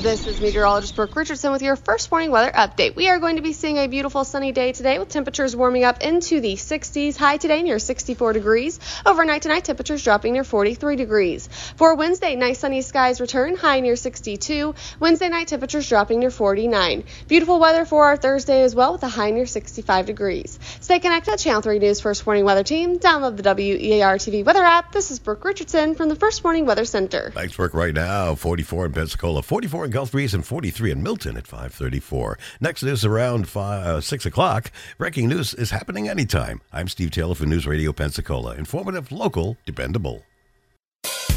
[0.02, 2.96] This is meteorologist Brooke Richardson with your first morning weather update.
[2.96, 6.00] We are going to be seeing a beautiful sunny day today with temperatures warming up
[6.00, 7.16] into the 60s.
[7.16, 8.80] High today near 64 degrees.
[9.06, 11.46] Overnight tonight, temperatures dropping near 43 degrees.
[11.76, 14.74] For Wednesday, nice sunny skies return, high near 62.
[14.98, 17.04] Wednesday night, temperatures dropping near 49.
[17.28, 20.58] Beautiful weather for our Thursday as well with a high near 65 degrees.
[20.80, 21.36] Stay connected.
[21.36, 22.98] Channel 3 News First Morning Weather Team.
[22.98, 24.90] Download the WEAR TV weather app.
[24.90, 27.30] This is Brooke Richardson from the First Morning Weather Center.
[27.32, 27.72] Thanks, Brooke.
[27.72, 32.38] Right now, 44 in Pensacola, 44 in Gulf Breeze, and 43 in Milton at 534.
[32.62, 34.72] Next news around five, uh, 6 o'clock.
[34.96, 36.62] Breaking news is happening anytime.
[36.72, 38.54] I'm Steve Taylor for News Radio Pensacola.
[38.54, 40.22] Informative, local, dependable.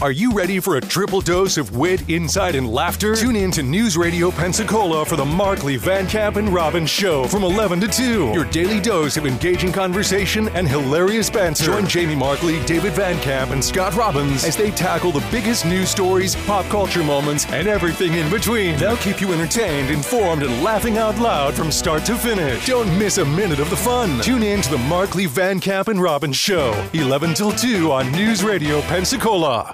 [0.01, 3.15] Are you ready for a triple dose of wit, insight, and laughter?
[3.15, 7.45] Tune in to News Radio Pensacola for the Markley, Van Camp, and Robbins Show from
[7.45, 8.31] 11 to 2.
[8.33, 11.63] Your daily dose of engaging conversation and hilarious banter.
[11.63, 15.89] Join Jamie Markley, David Van Camp, and Scott Robbins as they tackle the biggest news
[15.89, 18.77] stories, pop culture moments, and everything in between.
[18.77, 22.65] They'll keep you entertained, informed, and laughing out loud from start to finish.
[22.65, 24.21] Don't miss a minute of the fun.
[24.21, 28.43] Tune in to the Markley, Van Camp, and Robbins Show, 11 till 2 on News
[28.43, 29.73] Radio Pensacola.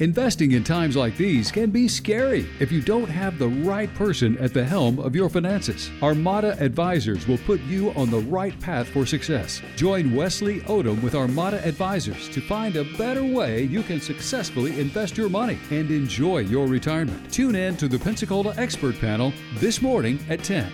[0.00, 4.38] Investing in times like these can be scary if you don't have the right person
[4.38, 5.90] at the helm of your finances.
[6.00, 9.60] Armada Advisors will put you on the right path for success.
[9.74, 15.16] Join Wesley Odom with Armada Advisors to find a better way you can successfully invest
[15.16, 17.32] your money and enjoy your retirement.
[17.32, 20.70] Tune in to the Pensacola Expert Panel this morning at 10.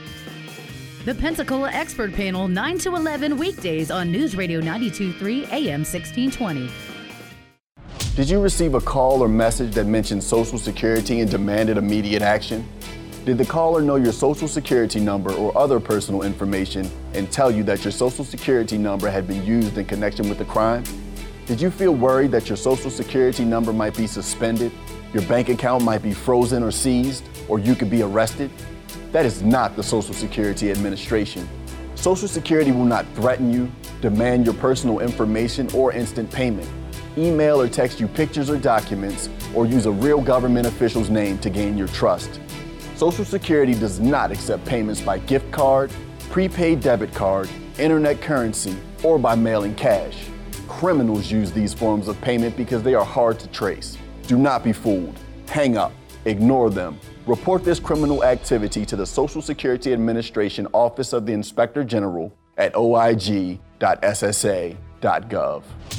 [1.06, 6.93] The Pensacola Expert Panel, 9 to 11 weekdays on News Radio 923 AM 1620.
[8.16, 12.64] Did you receive a call or message that mentioned Social Security and demanded immediate action?
[13.24, 17.64] Did the caller know your Social Security number or other personal information and tell you
[17.64, 20.84] that your Social Security number had been used in connection with the crime?
[21.46, 24.70] Did you feel worried that your Social Security number might be suspended,
[25.12, 28.48] your bank account might be frozen or seized, or you could be arrested?
[29.10, 31.48] That is not the Social Security Administration.
[31.96, 33.68] Social Security will not threaten you,
[34.00, 36.70] demand your personal information, or instant payment
[37.16, 41.50] email or text you pictures or documents, or use a real government official's name to
[41.50, 42.40] gain your trust.
[42.96, 45.90] Social Security does not accept payments by gift card,
[46.30, 47.48] prepaid debit card,
[47.78, 50.26] internet currency, or by mailing cash.
[50.68, 53.98] Criminals use these forms of payment because they are hard to trace.
[54.26, 55.18] Do not be fooled.
[55.48, 55.92] Hang up.
[56.24, 56.98] Ignore them.
[57.26, 62.72] Report this criminal activity to the Social Security Administration Office of the Inspector General at
[62.74, 63.60] oig.ssa.gov.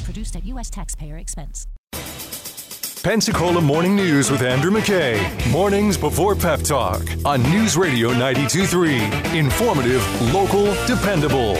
[0.04, 0.70] Produced at U.S.
[0.70, 1.66] taxpayer expense.
[3.02, 5.22] Pensacola Morning News with Andrew McKay.
[5.52, 9.38] Mornings before Pep Talk on News Radio 923.
[9.38, 11.56] Informative, local, dependable.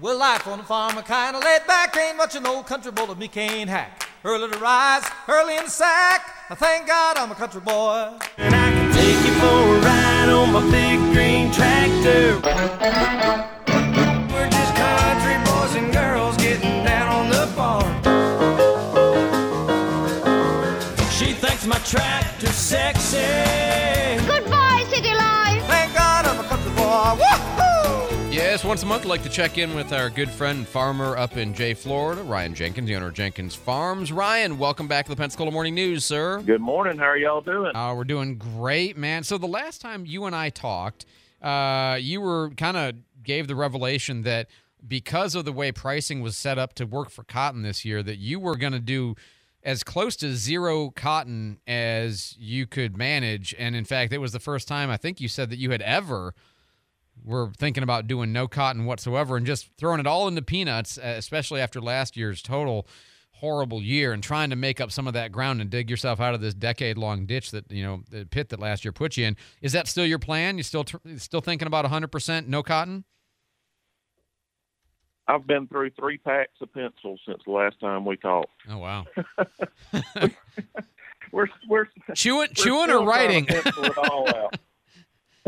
[0.00, 2.92] Well, life on the farm, a kind of laid back, ain't much an old country
[2.92, 4.07] boy that me can't hack.
[4.28, 6.34] Early to rise, early in the sack.
[6.50, 8.12] I thank God I'm a country boy.
[8.36, 12.36] And I can take you for a ride on my big green tractor.
[14.30, 17.94] We're just country boys and girls getting down on the farm.
[21.10, 23.57] She thinks my tractor's sexy.
[28.68, 31.38] Once a month, I'd like to check in with our good friend and farmer up
[31.38, 34.12] in Jay, Florida, Ryan Jenkins, the owner of Jenkins Farms.
[34.12, 36.42] Ryan, welcome back to the Pensacola Morning News, sir.
[36.42, 36.98] Good morning.
[36.98, 37.74] How are y'all doing?
[37.74, 39.24] Uh, we're doing great, man.
[39.24, 41.06] So the last time you and I talked,
[41.40, 44.48] uh, you were kind of gave the revelation that
[44.86, 48.18] because of the way pricing was set up to work for cotton this year, that
[48.18, 49.16] you were going to do
[49.62, 53.54] as close to zero cotton as you could manage.
[53.58, 55.80] And in fact, it was the first time I think you said that you had
[55.80, 56.34] ever
[57.24, 61.14] were thinking about doing no cotton whatsoever and just throwing it all into peanuts, uh,
[61.16, 62.86] especially after last year's total
[63.38, 66.34] horrible year and trying to make up some of that ground and dig yourself out
[66.34, 69.36] of this decade-long ditch that you know the pit that last year put you in.
[69.62, 70.56] Is that still your plan?
[70.56, 73.04] You still tr- still thinking about 100% no cotton?
[75.28, 78.50] I've been through three packs of pencils since the last time we talked.
[78.68, 79.06] Oh wow.
[81.32, 83.46] we're we're chewing, we're chewing or writing?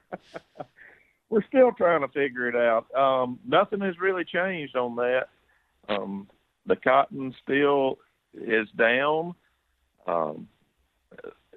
[1.31, 2.87] we're still trying to figure it out.
[2.95, 5.29] Um, nothing has really changed on that.
[5.89, 6.29] Um,
[6.67, 7.99] the cotton still
[8.35, 9.35] is down.
[10.07, 10.49] Um,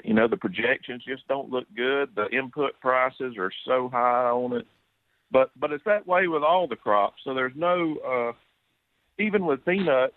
[0.04, 2.10] you know, the projections just don't look good.
[2.15, 4.67] The input prices are so high on it.
[5.32, 7.21] But but it's that way with all the crops.
[7.23, 8.34] So there's no uh
[9.21, 10.15] even with peanuts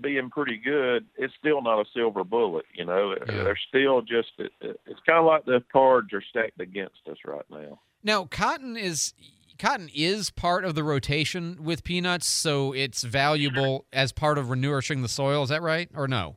[0.00, 3.14] being pretty good, it's still not a silver bullet, you know.
[3.26, 7.44] They're still just it, it's kind of like the cards are stacked against us right
[7.50, 7.80] now.
[8.02, 9.12] Now, cotton is
[9.58, 15.02] cotton is part of the rotation with peanuts, so it's valuable as part of renourishing
[15.02, 15.42] the soil.
[15.42, 16.36] Is that right or no?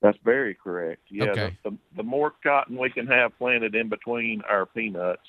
[0.00, 1.02] That's very correct.
[1.10, 1.56] Yeah, Okay.
[1.64, 5.22] the, the, the more cotton we can have planted in between our peanuts,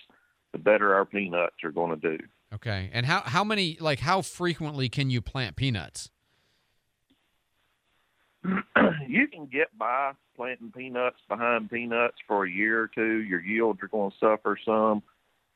[0.52, 2.24] the better our peanuts are going to do.
[2.54, 2.90] Okay.
[2.94, 6.10] And how how many like how frequently can you plant peanuts?
[9.08, 13.22] you can get by planting peanuts behind peanuts for a year or two.
[13.22, 15.04] Your yields are going to suffer some,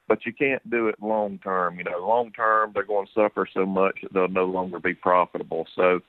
[0.08, 1.78] but you can't do it long term.
[1.78, 4.94] You know, long term they're going to suffer so much that they'll no longer be
[4.94, 5.66] profitable.
[5.76, 6.02] So,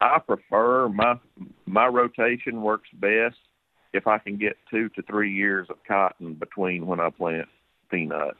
[0.00, 1.14] I prefer my
[1.66, 3.36] my rotation works best
[3.92, 7.48] if I can get two to three years of cotton between when I plant
[7.90, 8.38] peanuts.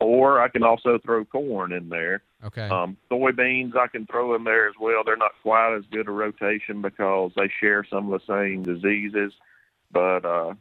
[0.00, 2.22] Or I can also throw corn in there.
[2.44, 2.68] Okay.
[2.68, 5.02] Um, soybeans I can throw in there as well.
[5.04, 9.32] They're not quite as good a rotation because they share some of the same diseases,
[9.90, 10.54] but uh,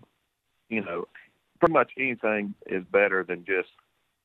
[0.69, 1.06] you know,
[1.60, 3.69] pretty much anything is better than just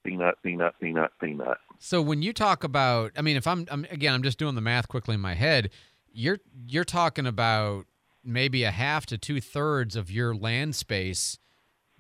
[0.05, 1.59] peanut, peanut, peanut, peanut.
[1.79, 4.61] So when you talk about, I mean, if I'm, I'm again, I'm just doing the
[4.61, 5.71] math quickly in my head.
[6.13, 7.87] You're you're talking about
[8.25, 11.39] maybe a half to two thirds of your land space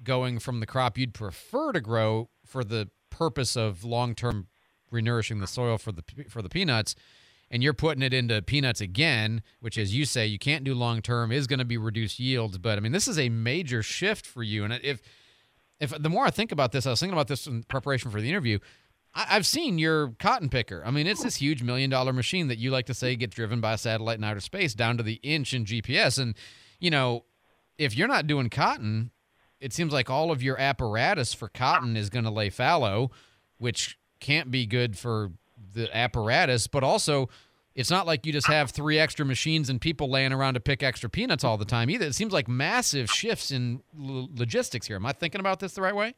[0.02, 4.46] going from the crop you'd prefer to grow for the purpose of long term
[4.92, 6.94] renourishing the soil for the for the peanuts
[7.50, 11.02] and you're putting it into peanuts again which as you say you can't do long
[11.02, 12.58] term is going to be reduced yields.
[12.58, 14.64] But i mean this is a major shift for you.
[14.64, 15.00] And if
[15.78, 18.20] if the more i think about this i was thinking about this in preparation for
[18.20, 18.58] the interview
[19.14, 20.82] I, i've seen your cotton picker.
[20.84, 23.60] I mean it's this huge million dollar machine that you like to say gets driven
[23.60, 26.34] by a satellite in outer space down to the inch in gps and
[26.78, 27.24] you know
[27.78, 29.10] if you're not doing cotton
[29.60, 33.10] it seems like all of your apparatus for cotton is going to lay fallow,
[33.58, 35.32] which can't be good for
[35.72, 37.28] the apparatus, but also
[37.74, 40.82] it's not like you just have three extra machines and people laying around to pick
[40.82, 42.06] extra peanuts all the time either.
[42.06, 44.96] It seems like massive shifts in l- logistics here.
[44.96, 46.14] Am I thinking about this the right way?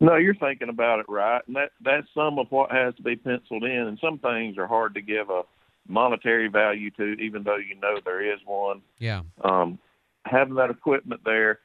[0.00, 3.16] No, you're thinking about it right, and that that's some of what has to be
[3.16, 3.70] penciled in.
[3.70, 5.42] And some things are hard to give a
[5.88, 8.80] monetary value to, even though you know there is one.
[8.98, 9.22] Yeah.
[9.42, 9.80] Um,
[10.30, 11.60] having that equipment there,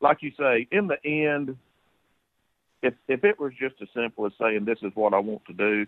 [0.00, 1.56] like you say, in the end,
[2.82, 5.52] if if it was just as simple as saying this is what I want to
[5.52, 5.86] do,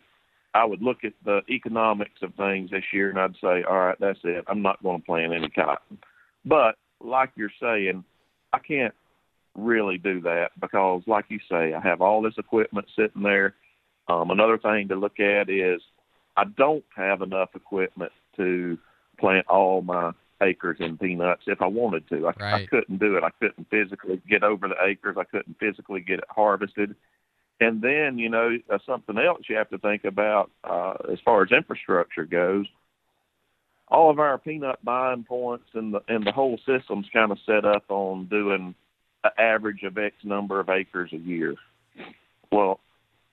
[0.55, 3.97] I would look at the economics of things this year and I'd say, all right,
[4.01, 4.45] that's it.
[4.49, 5.99] I'm not going to plant any cotton.
[6.45, 8.05] But like you're saying,
[8.53, 8.95] I can't
[9.55, 13.55] really do that because, like you say, I have all this equipment sitting there.
[14.09, 15.83] Um, another thing to look at is
[16.37, 18.79] I don't have enough equipment to
[19.19, 22.29] plant all my acres in peanuts if I wanted to.
[22.29, 23.25] I, I couldn't do it.
[23.25, 25.17] I couldn't physically get over the acres.
[25.19, 26.95] I couldn't physically get it harvested.
[27.61, 31.43] And then, you know, uh, something else you have to think about uh, as far
[31.43, 32.67] as infrastructure goes.
[33.89, 37.65] All of our peanut buying points and the and the whole system's kind of set
[37.65, 38.75] up on doing
[39.23, 41.55] an average of X number of acres a year.
[42.51, 42.81] Well,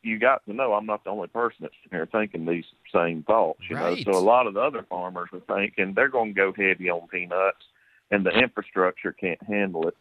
[0.03, 3.61] you got to know I'm not the only person that's here thinking these same thoughts.
[3.69, 3.97] You Right.
[4.05, 6.89] know, so a lot of the other farmers are thinking they're going to go heavy
[6.89, 7.65] on peanuts,
[8.11, 9.97] and the infrastructure can't handle it.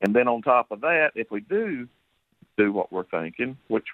[0.00, 1.88] And then on top of that, if we do
[2.56, 3.86] do what we're thinking, which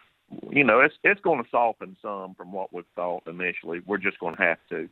[0.51, 4.19] you know it's it's going to soften some from what we thought initially, we're just
[4.19, 4.89] going to have to.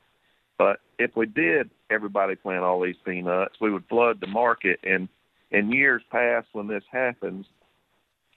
[0.59, 4.79] But if we did everybody plant all these peanuts, we would flood the market.
[4.85, 5.09] And
[5.51, 7.47] in years past, when this happens,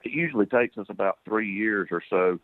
[0.05, 2.39] it usually takes us about three years or so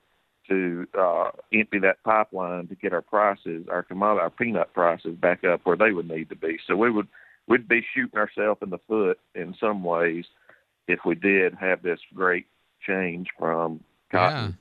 [0.50, 5.43] to uh, empty that pipeline to get our prices, our commodity, our peanut prices back
[5.43, 6.58] up where they would need to be.
[6.67, 7.08] So we would
[7.47, 10.26] we'd be shooting ourselves in the foot in some ways
[10.88, 12.47] if we did have this great
[12.86, 14.58] change from cotton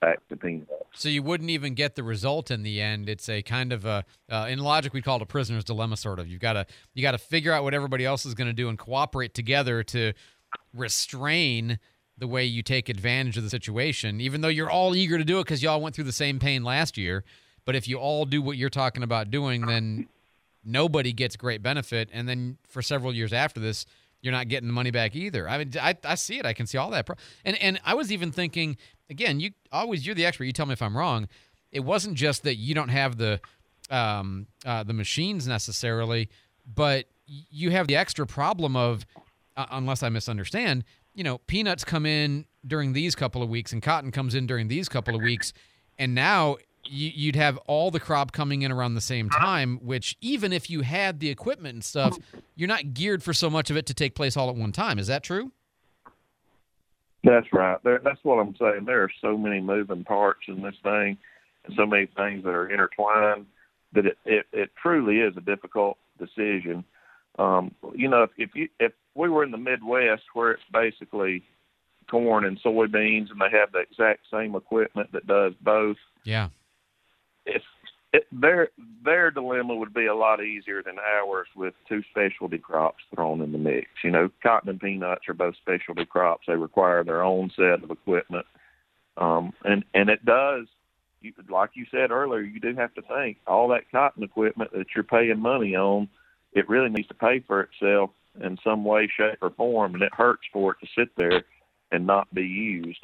[0.00, 0.70] back to peanuts.
[0.94, 3.08] So you wouldn't even get the result in the end.
[3.08, 6.20] It's a kind of a uh, in logic we call it a prisoner's dilemma sort
[6.20, 6.28] of.
[6.28, 8.68] You've got to you got to figure out what everybody else is going to do
[8.68, 10.12] and cooperate together to
[10.72, 11.78] restrain
[12.18, 15.38] the way you take advantage of the situation even though you're all eager to do
[15.38, 17.24] it cuz y'all went through the same pain last year.
[17.64, 20.08] But if you all do what you're talking about doing then
[20.64, 23.86] nobody gets great benefit and then for several years after this
[24.22, 25.48] you're not getting the money back either.
[25.48, 26.44] I mean, I, I see it.
[26.46, 27.06] I can see all that.
[27.06, 28.76] Pro- and and I was even thinking
[29.08, 29.40] again.
[29.40, 30.44] You always you're the expert.
[30.44, 31.28] You tell me if I'm wrong.
[31.70, 33.40] It wasn't just that you don't have the
[33.90, 36.28] um, uh, the machines necessarily,
[36.74, 39.06] but you have the extra problem of
[39.56, 40.84] uh, unless I misunderstand.
[41.16, 44.68] You know, peanuts come in during these couple of weeks, and cotton comes in during
[44.68, 45.54] these couple of weeks,
[45.98, 49.78] and now you, you'd have all the crop coming in around the same time.
[49.82, 52.18] Which even if you had the equipment and stuff,
[52.54, 54.98] you're not geared for so much of it to take place all at one time.
[54.98, 55.52] Is that true?
[57.24, 57.82] That's right.
[57.82, 58.84] There, that's what I'm saying.
[58.84, 61.16] There are so many moving parts in this thing,
[61.64, 63.46] and so many things that are intertwined
[63.94, 66.84] that it it, it truly is a difficult decision.
[67.38, 71.42] Um, you know, if, if you if we were in the Midwest where it's basically
[72.10, 76.48] corn and soybeans, and they have the exact same equipment that does both, Yeah.
[77.44, 77.62] if
[78.12, 78.68] it, their
[79.04, 83.52] their dilemma would be a lot easier than ours with two specialty crops thrown in
[83.52, 83.88] the mix.
[84.02, 86.44] You know, cotton and peanuts are both specialty crops.
[86.46, 88.46] They require their own set of equipment.
[89.18, 90.66] Um, and and it does,
[91.20, 94.86] you, like you said earlier, you do have to think all that cotton equipment that
[94.94, 96.08] you're paying money on,
[96.56, 98.10] it really needs to pay for itself
[98.42, 101.42] in some way, shape, or form, and it hurts for it to sit there
[101.92, 102.98] and not be used.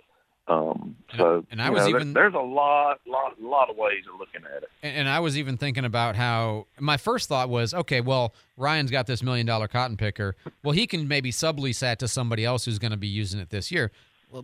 [0.49, 4.03] Um, so and I was know, there- even- there's a lot, lot, lot of ways
[4.13, 4.71] of looking at it.
[4.83, 8.91] And, and I was even thinking about how my first thought was, okay, well, Ryan's
[8.91, 10.35] got this million dollar cotton picker.
[10.65, 13.51] Well, he can maybe sublease that to somebody else who's going to be using it
[13.51, 13.93] this year.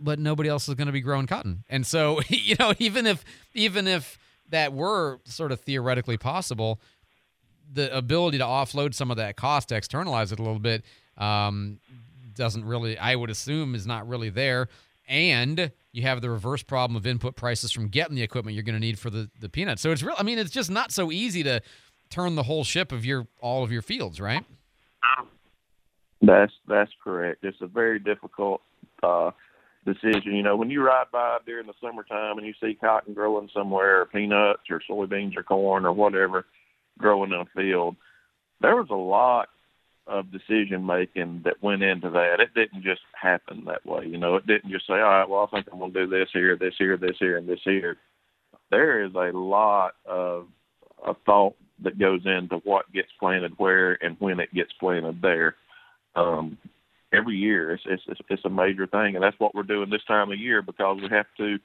[0.01, 1.63] But nobody else is going to be growing cotton.
[1.69, 4.17] And so, you know, even if even if
[4.49, 6.79] that were sort of theoretically possible,
[7.71, 10.83] the ability to offload some of that cost externalize it a little bit
[11.17, 11.79] um,
[12.35, 14.69] doesn't really, I would assume, is not really there.
[15.07, 18.75] And you have the reverse problem of input prices from getting the equipment you're going
[18.75, 19.81] to need for the, the peanuts.
[19.81, 20.15] So it's real.
[20.17, 21.61] I mean, it's just not so easy to
[22.09, 24.43] turn the whole ship of your all of your fields, right?
[26.21, 27.43] That's that's correct.
[27.43, 28.61] It's a very difficult
[29.01, 29.31] uh,
[29.85, 30.35] decision.
[30.35, 34.01] You know, when you ride by during the summertime and you see cotton growing somewhere,
[34.01, 36.45] or peanuts or soybeans or corn or whatever
[36.99, 37.95] growing in a field,
[38.61, 39.47] there was a lot
[40.07, 42.39] of decision making that went into that.
[42.39, 44.05] It didn't just happen that way.
[44.05, 46.09] You know, it didn't just say, all right, well, I think I'm going to do
[46.09, 47.97] this here, this here, this here, and this here.
[48.71, 50.47] There is a lot of,
[51.03, 55.55] of thought that goes into what gets planted where and when it gets planted there.
[56.15, 56.57] Um,
[57.13, 60.31] every year, it's it's it's a major thing, and that's what we're doing this time
[60.31, 61.57] of year because we have to.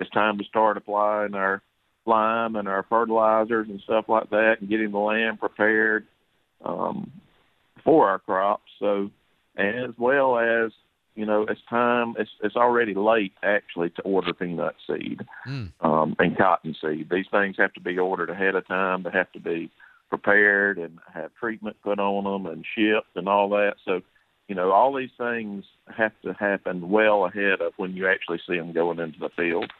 [0.00, 1.60] It's time to start applying our
[2.08, 6.06] lime and our fertilizers and stuff like that, and getting the land prepared
[6.64, 7.12] um,
[7.84, 8.70] for our crops.
[8.80, 9.10] So,
[9.56, 10.72] as well as
[11.18, 12.14] you know, it's time.
[12.16, 15.20] It's it's already late actually to order peanut seed
[15.80, 17.08] um, and cotton seed.
[17.10, 19.02] These things have to be ordered ahead of time.
[19.02, 19.68] They have to be
[20.10, 23.74] prepared and have treatment put on them and shipped and all that.
[23.84, 24.00] So,
[24.46, 25.64] you know, all these things
[25.96, 29.70] have to happen well ahead of when you actually see them going into the field.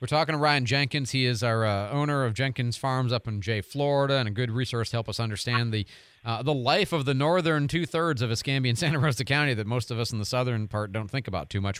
[0.00, 1.10] We're talking to Ryan Jenkins.
[1.10, 4.50] He is our uh, owner of Jenkins Farms up in Jay, Florida, and a good
[4.50, 5.86] resource to help us understand the
[6.24, 9.66] uh, the life of the northern two thirds of Escambia and Santa Rosa County that
[9.66, 11.78] most of us in the southern part don't think about too much.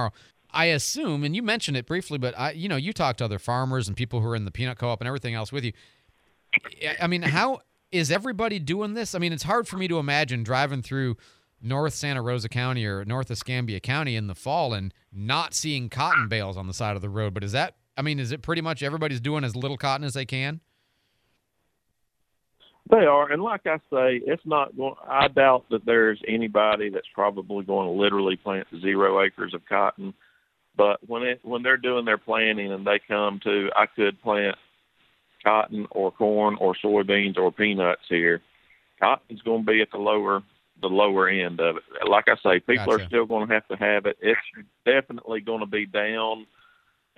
[0.50, 3.38] I assume, and you mentioned it briefly, but I, you know, you talk to other
[3.38, 5.72] farmers and people who are in the peanut co-op and everything else with you.
[6.82, 7.60] I- I mean, how
[7.92, 9.14] is everybody doing this?
[9.14, 11.18] I mean, it's hard for me to imagine driving through
[11.60, 16.28] North Santa Rosa County or North Escambia County in the fall and not seeing cotton
[16.28, 17.34] bales on the side of the road.
[17.34, 20.14] But is that, I mean, is it pretty much everybody's doing as little cotton as
[20.14, 20.60] they can?
[22.90, 24.94] They are, and like I say, it's not going.
[25.06, 30.14] I doubt that there's anybody that's probably going to literally plant zero acres of cotton.
[30.74, 34.56] But when it when they're doing their planting and they come to, I could plant
[35.44, 38.40] cotton or corn or soybeans or peanuts here.
[39.00, 40.42] Cotton's going to be at the lower
[40.80, 41.82] the lower end of it.
[42.08, 44.16] Like I say, people are still going to have to have it.
[44.20, 44.40] It's
[44.86, 46.46] definitely going to be down,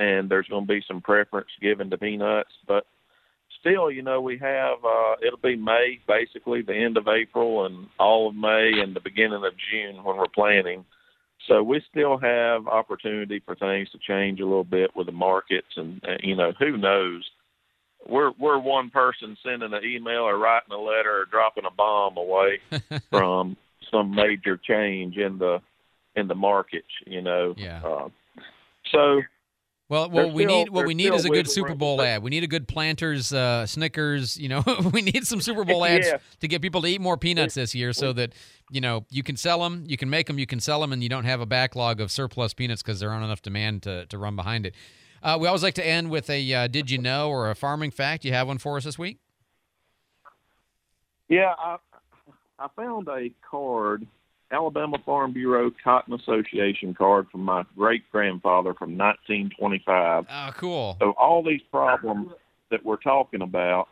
[0.01, 2.87] and there's going to be some preference given to peanuts, but
[3.61, 7.87] still, you know, we have uh it'll be May basically, the end of April and
[7.99, 10.85] all of May and the beginning of June when we're planting.
[11.47, 15.69] So we still have opportunity for things to change a little bit with the markets
[15.77, 17.29] and uh, you know, who knows.
[18.09, 22.17] We're we're one person sending an email or writing a letter or dropping a bomb
[22.17, 22.61] away
[23.11, 23.59] from
[23.91, 25.61] some major change in the
[26.17, 27.55] in the markets, you know.
[27.59, 27.83] Yeah.
[27.85, 28.09] Uh,
[28.91, 29.21] so
[29.91, 32.07] Well, well, There's we still- need what we need is a good Super Bowl but-
[32.07, 32.23] ad.
[32.23, 34.39] We need a good Planters, uh, Snickers.
[34.39, 34.63] You know,
[34.93, 36.19] we need some Super Bowl ads Yeah.
[36.39, 38.33] to get people to eat more peanuts this year, so that
[38.71, 41.03] you know you can sell them, you can make them, you can sell them, and
[41.03, 44.17] you don't have a backlog of surplus peanuts because there aren't enough demand to to
[44.17, 44.75] run behind it.
[45.25, 47.91] Uh, we always like to end with a uh, "Did you know?" or a farming
[47.91, 48.25] fact.
[48.25, 49.19] You have one for us this week?
[51.29, 51.79] Yeah, I
[52.61, 54.07] I found a card,
[54.53, 60.25] Alabama Farm Bureau Cotton Association card from my great grandfather from 1925.
[60.25, 60.97] Oh, ah, cool.
[61.01, 62.33] So all these problems
[62.71, 63.89] that we're talking about,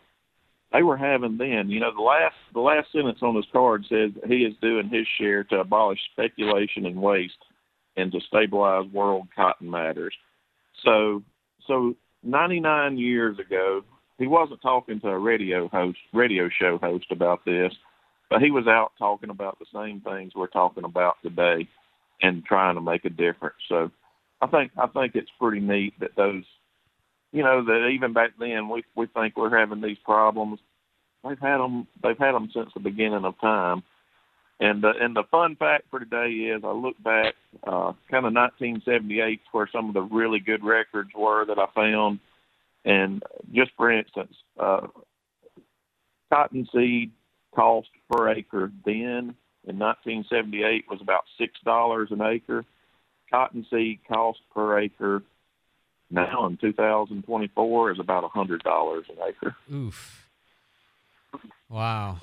[0.72, 1.70] they were having then.
[1.70, 5.06] You know, the last the last sentence on this card says he is doing his
[5.18, 7.38] share to abolish speculation and waste
[7.96, 10.14] and to stabilize world cotton matters.
[10.84, 11.22] So
[11.66, 11.94] so
[12.24, 13.82] 99 years ago,
[14.18, 17.72] he wasn't talking to a radio host, radio show host about this,
[18.30, 21.68] but he was out talking about the same things we're talking about today
[22.20, 23.56] and trying to make a difference.
[23.68, 23.90] So
[24.40, 26.44] I think I think it's pretty neat that those
[27.32, 30.60] you know that even back then we we think we're having these problems.
[31.24, 31.86] They've had them.
[32.02, 33.82] They've had them since the beginning of time.
[34.60, 38.34] And the and the fun fact for today is I look back, uh, kind of
[38.34, 42.18] 1978, where some of the really good records were that I found.
[42.84, 43.22] And
[43.52, 44.88] just for instance, uh,
[46.32, 47.12] cottonseed
[47.54, 49.34] cost per acre then
[49.66, 52.64] in 1978 was about six dollars an acre.
[53.30, 55.22] Cottonseed cost per acre
[56.10, 59.54] now in 2024 is about a hundred dollars an acre.
[59.72, 60.28] Oof.
[61.68, 62.18] Wow.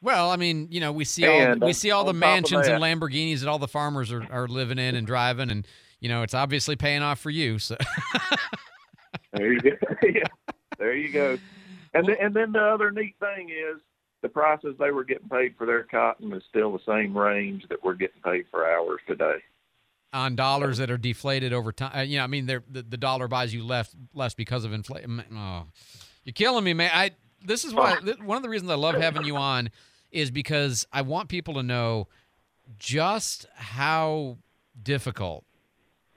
[0.00, 2.16] Well, I mean, you know, we see all And, we uh, see all the top
[2.16, 5.66] of mansions and Lamborghinis that all the farmers are, are living in and driving, and
[5.98, 7.58] you know, it's obviously paying off for you.
[7.58, 7.76] So
[9.32, 9.70] There you go.
[10.04, 10.22] yeah,
[10.78, 11.38] there you go.
[11.94, 13.80] And then, and then the other neat thing is
[14.22, 17.82] the prices they were getting paid for their cotton is still the same range that
[17.84, 19.36] we're getting paid for ours today.
[20.12, 23.52] on dollars that are deflated over time, you know, I mean, the the dollar buys
[23.54, 25.22] you less less because of inflation.
[25.32, 25.64] Oh,
[26.24, 26.90] you're killing me, man.
[26.92, 27.12] I
[27.44, 29.70] this is why one of the reasons I love having you on
[30.10, 32.08] is because I want people to know
[32.78, 34.38] just how
[34.82, 35.44] difficult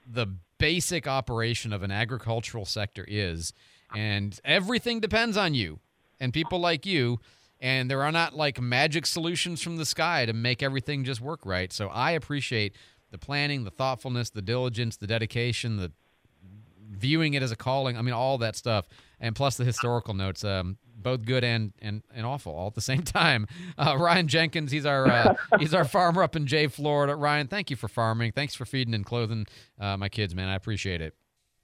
[0.07, 0.27] the
[0.57, 3.53] basic operation of an agricultural sector is
[3.95, 5.79] and everything depends on you
[6.19, 7.19] and people like you
[7.61, 11.45] and there are not like magic solutions from the sky to make everything just work
[11.45, 11.71] right.
[11.71, 12.75] So i appreciate
[13.11, 15.91] the planning the thoughtfulness the diligence the dedication the
[16.89, 18.87] viewing it as a calling i mean all that stuff.
[19.19, 22.81] And plus the historical notes um, both good and, and and awful all at the
[22.91, 23.47] same time.
[23.77, 27.15] Uh, ryan jenkins he's our uh, he's our farmer up in jay florida.
[27.15, 28.31] Ryan thank you for farming.
[28.31, 29.45] Thanks for feeding and clothing
[29.79, 30.49] uh, my kids man.
[30.49, 31.15] I appreciate it.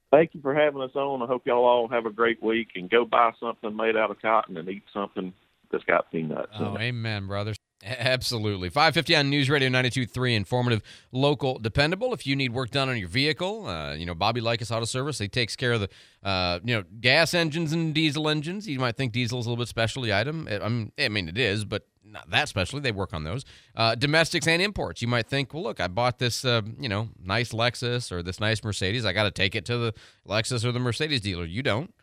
[0.09, 1.21] Thank you for having us on.
[1.21, 4.21] I hope y'all all have a great week and go buy something made out of
[4.21, 5.33] cotton and eat something
[5.71, 6.51] that's got peanuts.
[6.59, 7.57] Oh, amen, brothers.
[7.85, 8.69] Absolutely.
[8.69, 12.11] 550 on News Radio 92.3, informative, local, dependable.
[12.11, 15.19] If you need work done on your vehicle, uh, you know, Bobby Likas Auto Service,
[15.19, 15.89] he takes care of the,
[16.23, 18.67] uh, you know, gas engines and diesel engines.
[18.67, 20.47] You might think diesel is a little bit specialty item.
[20.49, 22.81] I mean, I mean it is, but not that specially.
[22.81, 23.45] They work on those.
[23.75, 25.01] Uh, domestics and imports.
[25.01, 28.39] You might think, well, look, I bought this, uh, you know, nice Lexus or this
[28.39, 29.05] nice Mercedes.
[29.05, 29.93] I got to take it to the
[30.27, 31.45] Lexus or the Mercedes dealer.
[31.45, 31.93] You don't.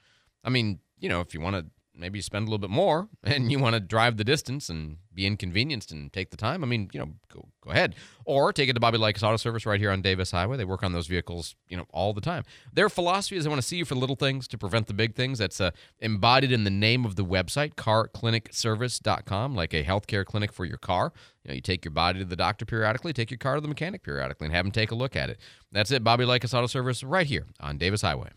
[0.44, 1.66] I mean, you know, if you want to
[1.96, 4.98] maybe you spend a little bit more and you want to drive the distance and
[5.14, 7.94] be inconvenienced and take the time, I mean, you know, go, go ahead.
[8.24, 10.56] Or take it to Bobby Likas Auto Service right here on Davis Highway.
[10.56, 12.44] They work on those vehicles, you know, all the time.
[12.72, 15.14] Their philosophy is they want to see you for little things to prevent the big
[15.14, 15.38] things.
[15.38, 15.70] That's uh,
[16.00, 21.12] embodied in the name of the website, carclinicservice.com, like a healthcare clinic for your car.
[21.44, 23.68] You know, you take your body to the doctor periodically, take your car to the
[23.68, 25.38] mechanic periodically, and have them take a look at it.
[25.70, 28.30] That's it, Bobby Likas Auto Service right here on Davis Highway.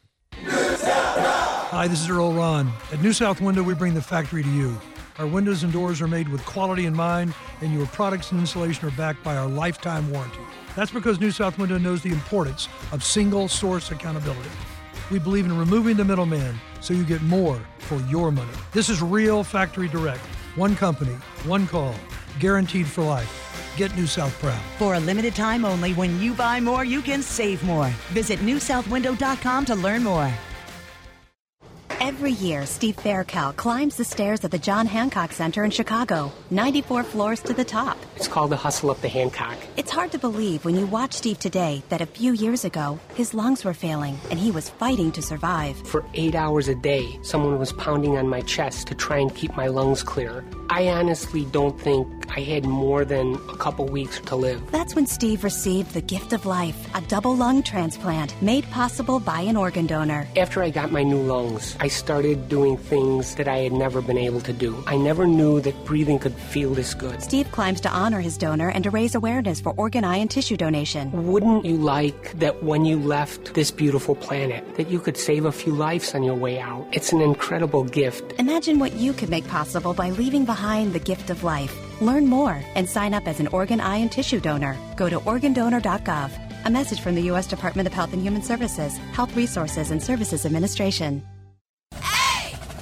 [0.89, 2.71] Hi, this is Earl Ron.
[2.93, 4.79] At New South Window, we bring the factory to you.
[5.19, 8.87] Our windows and doors are made with quality in mind, and your products and installation
[8.87, 10.39] are backed by our lifetime warranty.
[10.75, 14.49] That's because New South Window knows the importance of single source accountability.
[15.11, 18.51] We believe in removing the middleman so you get more for your money.
[18.71, 20.21] This is real factory direct.
[20.55, 21.13] One company,
[21.45, 21.95] one call,
[22.39, 23.73] guaranteed for life.
[23.75, 24.61] Get New South proud.
[24.77, 27.89] For a limited time only, when you buy more, you can save more.
[28.09, 30.33] Visit newsouthwindow.com to learn more.
[31.99, 37.03] Every year, Steve Faircal climbs the stairs at the John Hancock Center in Chicago, 94
[37.03, 37.97] floors to the top.
[38.15, 39.57] It's called the hustle up the Hancock.
[39.77, 43.33] It's hard to believe when you watch Steve today that a few years ago, his
[43.33, 45.75] lungs were failing and he was fighting to survive.
[45.87, 49.55] For eight hours a day, someone was pounding on my chest to try and keep
[49.55, 50.45] my lungs clear.
[50.69, 54.61] I honestly don't think I had more than a couple weeks to live.
[54.71, 59.41] That's when Steve received the gift of life, a double lung transplant made possible by
[59.41, 60.27] an organ donor.
[60.35, 64.17] After I got my new lungs, I started doing things that I had never been
[64.17, 64.83] able to do.
[64.87, 67.23] I never knew that breathing could feel this good.
[67.23, 70.57] Steve climbs to honor his donor and to raise awareness for organ, eye, and tissue
[70.57, 71.27] donation.
[71.27, 75.51] Wouldn't you like that when you left this beautiful planet, that you could save a
[75.51, 76.85] few lives on your way out?
[76.91, 78.33] It's an incredible gift.
[78.37, 81.75] Imagine what you could make possible by leaving behind the gift of life.
[82.01, 84.75] Learn more and sign up as an organ, eye, and tissue donor.
[84.95, 86.31] Go to organdonor.gov.
[86.65, 87.47] A message from the U.S.
[87.47, 91.21] Department of Health and Human Services, Health Resources and Services Administration.
[91.93, 91.95] A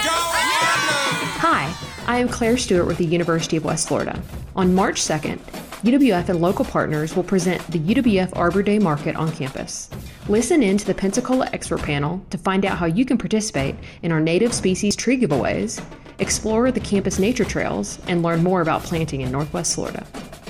[1.40, 1.74] Hi,
[2.06, 4.22] I am Claire Stewart with the University of West Florida.
[4.56, 5.40] On March 2nd,
[5.82, 9.88] UWF and local partners will present the UWF Arbor Day Market on campus.
[10.28, 14.10] Listen in to the Pensacola expert panel to find out how you can participate in
[14.10, 15.80] our native species tree giveaways,
[16.18, 20.04] explore the campus nature trails, and learn more about planting in Northwest Florida.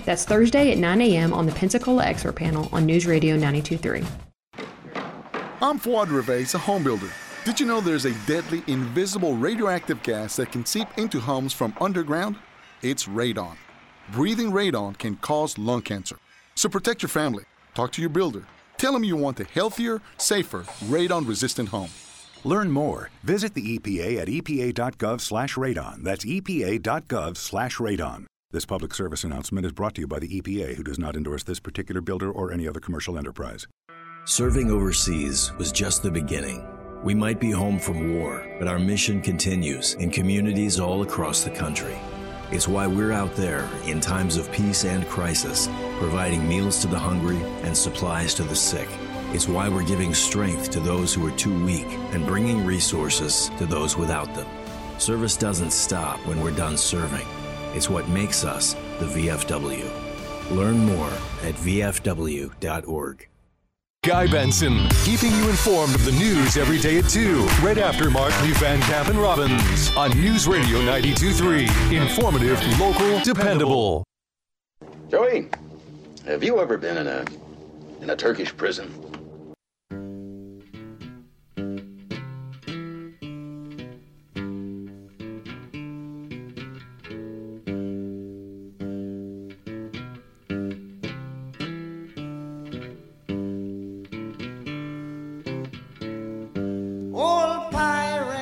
[0.06, 1.34] That's Thursday at 9 a.m.
[1.34, 4.04] on the Pensacola expert panel on News Radio 923.
[5.60, 7.10] I'm Fuad Reveiz, a home builder.
[7.44, 11.74] Did you know there's a deadly, invisible radioactive gas that can seep into homes from
[11.82, 12.36] underground?
[12.80, 13.58] It's radon.
[14.12, 16.16] Breathing radon can cause lung cancer.
[16.54, 17.44] So protect your family.
[17.74, 18.44] Talk to your builder.
[18.78, 21.90] Tell them you want a healthier, safer, radon-resistant home.
[22.44, 23.10] Learn more.
[23.22, 26.02] Visit the EPA at epa.gov slash radon.
[26.02, 28.26] That's epa.gov slash radon.
[28.50, 31.42] This public service announcement is brought to you by the EPA, who does not endorse
[31.42, 33.66] this particular builder or any other commercial enterprise.
[34.24, 36.66] Serving overseas was just the beginning.
[37.04, 41.50] We might be home from war, but our mission continues in communities all across the
[41.50, 41.98] country.
[42.50, 45.68] It's why we're out there in times of peace and crisis,
[45.98, 48.88] providing meals to the hungry and supplies to the sick.
[49.34, 53.66] It's why we're giving strength to those who are too weak and bringing resources to
[53.66, 54.46] those without them.
[54.98, 57.26] Service doesn't stop when we're done serving.
[57.74, 60.50] It's what makes us the VFW.
[60.50, 63.28] Learn more at VFW.org.
[64.04, 68.52] Guy Benson, keeping you informed of the news every day at 2, right after Markley,
[68.52, 72.00] Van Camp, and Robbins on News Radio 92.3.
[72.00, 74.04] Informative, local, dependable.
[75.10, 75.48] Joey,
[76.24, 77.24] have you ever been in a
[78.00, 79.07] in a Turkish prison?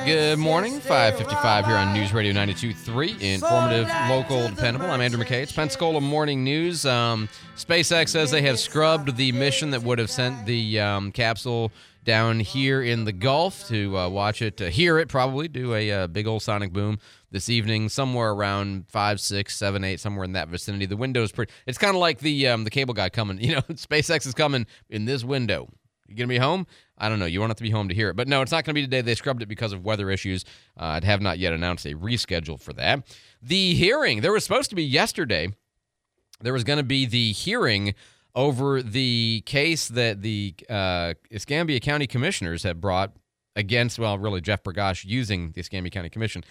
[0.07, 4.89] Good morning, 555 here on News Radio 92.3, informative, local, dependable.
[4.89, 5.41] I'm Andrew McKay.
[5.41, 6.85] It's Pensacola Morning News.
[6.85, 7.27] Um,
[7.57, 11.73] SpaceX says they have scrubbed the mission that would have sent the um, capsule
[12.05, 15.91] down here in the Gulf to uh, watch it, to hear it probably, do a
[15.91, 16.99] uh, big old sonic boom
[17.31, 20.85] this evening, somewhere around 5, 6, 7, 8, somewhere in that vicinity.
[20.85, 23.61] The window's pretty, it's kind of like the, um, the cable guy coming, you know,
[23.71, 25.67] SpaceX is coming in this window.
[26.07, 26.65] You gonna be home?
[26.97, 27.25] I don't know.
[27.25, 28.81] You won't have to be home to hear it, but no, it's not gonna be
[28.81, 29.01] today.
[29.01, 30.45] They scrubbed it because of weather issues.
[30.75, 33.03] Uh, have not yet announced a reschedule for that.
[33.41, 35.49] The hearing there was supposed to be yesterday.
[36.39, 37.95] There was going to be the hearing
[38.35, 43.13] over the case that the uh, Escambia County commissioners have brought
[43.55, 43.97] against.
[43.97, 46.43] Well, really, Jeff Bergosh using the Escambia County Commission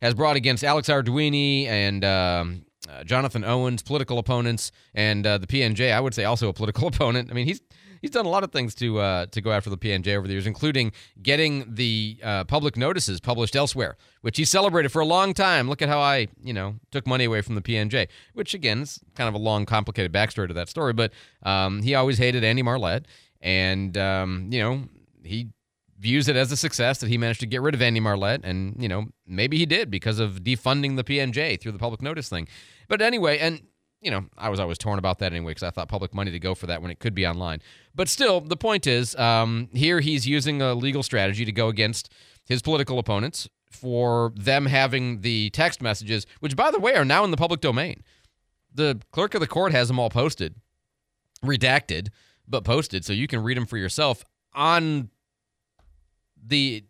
[0.00, 2.04] has brought against Alex Arduini and.
[2.04, 5.90] Um, uh, Jonathan Owens, political opponents, and uh, the PNJ.
[5.90, 7.30] I would say also a political opponent.
[7.30, 7.62] I mean, he's
[8.04, 10.34] he's done a lot of things to uh, to go after the PNJ over the
[10.34, 10.92] years, including
[11.22, 15.70] getting the uh, public notices published elsewhere, which he celebrated for a long time.
[15.70, 19.00] Look at how I, you know, took money away from the PNJ, which again is
[19.14, 20.92] kind of a long, complicated backstory to that story.
[20.92, 21.12] But
[21.44, 23.06] um, he always hated Andy Marlette,
[23.40, 24.82] and um, you know
[25.22, 25.48] he
[25.98, 28.76] views it as a success that he managed to get rid of Andy Marlette, and
[28.78, 32.48] you know maybe he did because of defunding the PNJ through the public notice thing.
[32.86, 33.62] But anyway, and
[34.04, 36.38] you know, I was always torn about that anyway because I thought public money to
[36.38, 37.60] go for that when it could be online.
[37.94, 42.12] But still, the point is, um, here he's using a legal strategy to go against
[42.44, 47.24] his political opponents for them having the text messages, which, by the way, are now
[47.24, 48.04] in the public domain.
[48.74, 50.54] The clerk of the court has them all posted,
[51.42, 52.08] redacted,
[52.46, 55.08] but posted, so you can read them for yourself on
[56.46, 56.84] the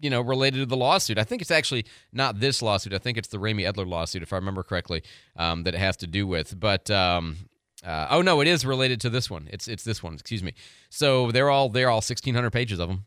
[0.00, 1.18] you know, related to the lawsuit.
[1.18, 2.92] I think it's actually not this lawsuit.
[2.92, 5.02] I think it's the Ramey Edler lawsuit, if I remember correctly,
[5.36, 6.58] um, that it has to do with.
[6.58, 7.36] But um,
[7.84, 9.48] uh, oh no, it is related to this one.
[9.50, 10.14] It's it's this one.
[10.14, 10.54] Excuse me.
[10.90, 13.04] So they're all they're all 1,600 pages of them,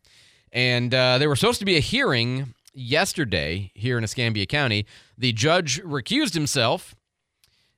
[0.52, 4.86] and uh, there were supposed to be a hearing yesterday here in Escambia County.
[5.18, 6.96] The judge recused himself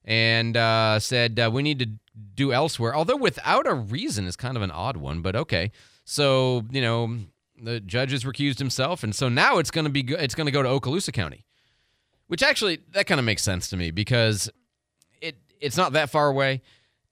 [0.06, 1.90] and uh, said uh, we need to
[2.36, 2.96] do elsewhere.
[2.96, 5.72] Although without a reason is kind of an odd one, but okay.
[6.06, 7.18] So you know
[7.62, 10.52] the judge has recused himself, and so now it's going to be it's going to
[10.52, 11.46] go to Okaloosa County,
[12.28, 14.50] which actually that kind of makes sense to me because
[15.22, 16.62] it it's not that far away,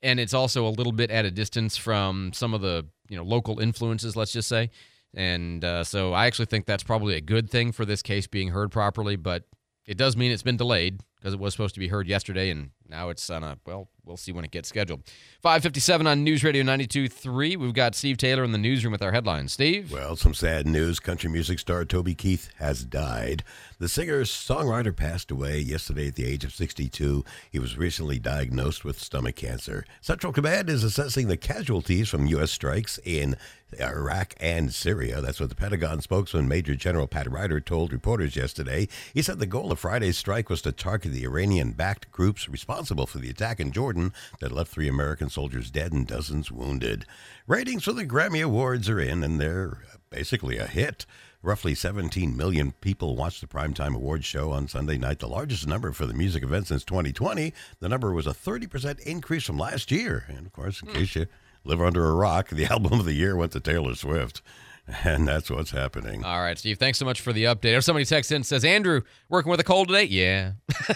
[0.02, 3.24] and it's also a little bit at a distance from some of the you know
[3.24, 4.16] local influences.
[4.16, 4.70] Let's just say,
[5.14, 8.50] and uh, so I actually think that's probably a good thing for this case being
[8.50, 9.44] heard properly, but
[9.86, 12.72] it does mean it's been delayed because it was supposed to be heard yesterday, and
[12.90, 15.02] now it's on a well we'll see when it gets scheduled.
[15.42, 19.54] 557 on news radio 92.3 we've got steve taylor in the newsroom with our headlines.
[19.54, 19.92] Steve?
[19.92, 21.00] Well some sad news.
[21.00, 23.44] Country music star toby keith has died.
[23.80, 28.84] The singer songwriter passed away yesterday at the age of 62 he was recently diagnosed
[28.84, 29.86] with stomach cancer.
[30.02, 33.38] Central command is assessing the casualties from u.s strikes in
[33.80, 35.20] Iraq and Syria.
[35.22, 38.88] That's what the Pentagon spokesman, Major General Pat Ryder, told reporters yesterday.
[39.16, 43.08] He said the goal of Friday's strike was to target the Iranian backed groups responsible
[43.08, 47.06] for the attack in Jordan that left three American soldiers dead and dozens wounded.
[47.48, 49.78] Ratings for the Grammy Awards are in, and they're
[50.10, 51.06] basically a hit.
[51.42, 55.92] Roughly 17 million people watched the primetime awards show on Sunday night, the largest number
[55.92, 57.54] for the music event since 2020.
[57.80, 60.26] The number was a 30% increase from last year.
[60.30, 60.96] And of course, in hmm.
[60.96, 61.26] case you
[61.66, 64.42] live under a rock, the album of the year went to Taylor Swift.
[65.06, 66.24] And that's what's happening.
[66.24, 66.78] All right, Steve.
[66.78, 67.76] Thanks so much for the update.
[67.78, 70.04] If somebody texts in and says, Andrew, working with a cold today?
[70.04, 70.54] Yeah.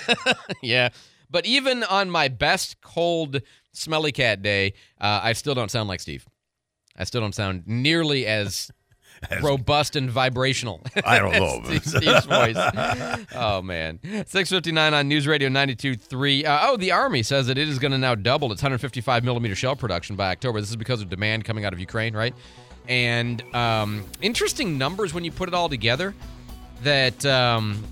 [0.61, 0.89] yeah.
[1.29, 3.41] But even on my best cold,
[3.73, 6.25] smelly cat day, uh, I still don't sound like Steve.
[6.97, 8.71] I still don't sound nearly as,
[9.29, 10.81] as robust and vibrational.
[11.05, 11.61] I don't know.
[11.79, 13.25] Steve's voice.
[13.35, 16.43] oh man, six fifty nine on News Radio ninety two three.
[16.45, 19.01] Uh, oh, the Army says that it is going to now double its hundred fifty
[19.01, 20.59] five millimeter shell production by October.
[20.59, 22.33] This is because of demand coming out of Ukraine, right?
[22.88, 26.13] And um, interesting numbers when you put it all together.
[26.83, 27.83] That um,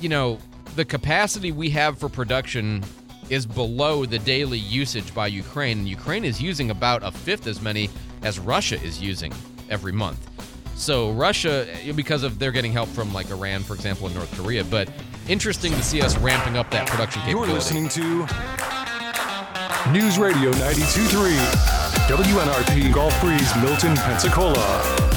[0.00, 0.38] you know
[0.76, 2.82] the capacity we have for production
[3.30, 5.78] is below the daily usage by Ukraine.
[5.78, 7.90] And Ukraine is using about a fifth as many
[8.22, 9.32] as Russia is using
[9.70, 10.30] every month.
[10.76, 14.64] So Russia, because of they're getting help from like Iran, for example, and North Korea.
[14.64, 14.90] But
[15.28, 17.52] interesting to see us ramping up that production capability.
[17.52, 18.26] You're listening to
[19.92, 25.13] News Radio 92.3, WNRP Gulf Breeze, Milton, Pensacola.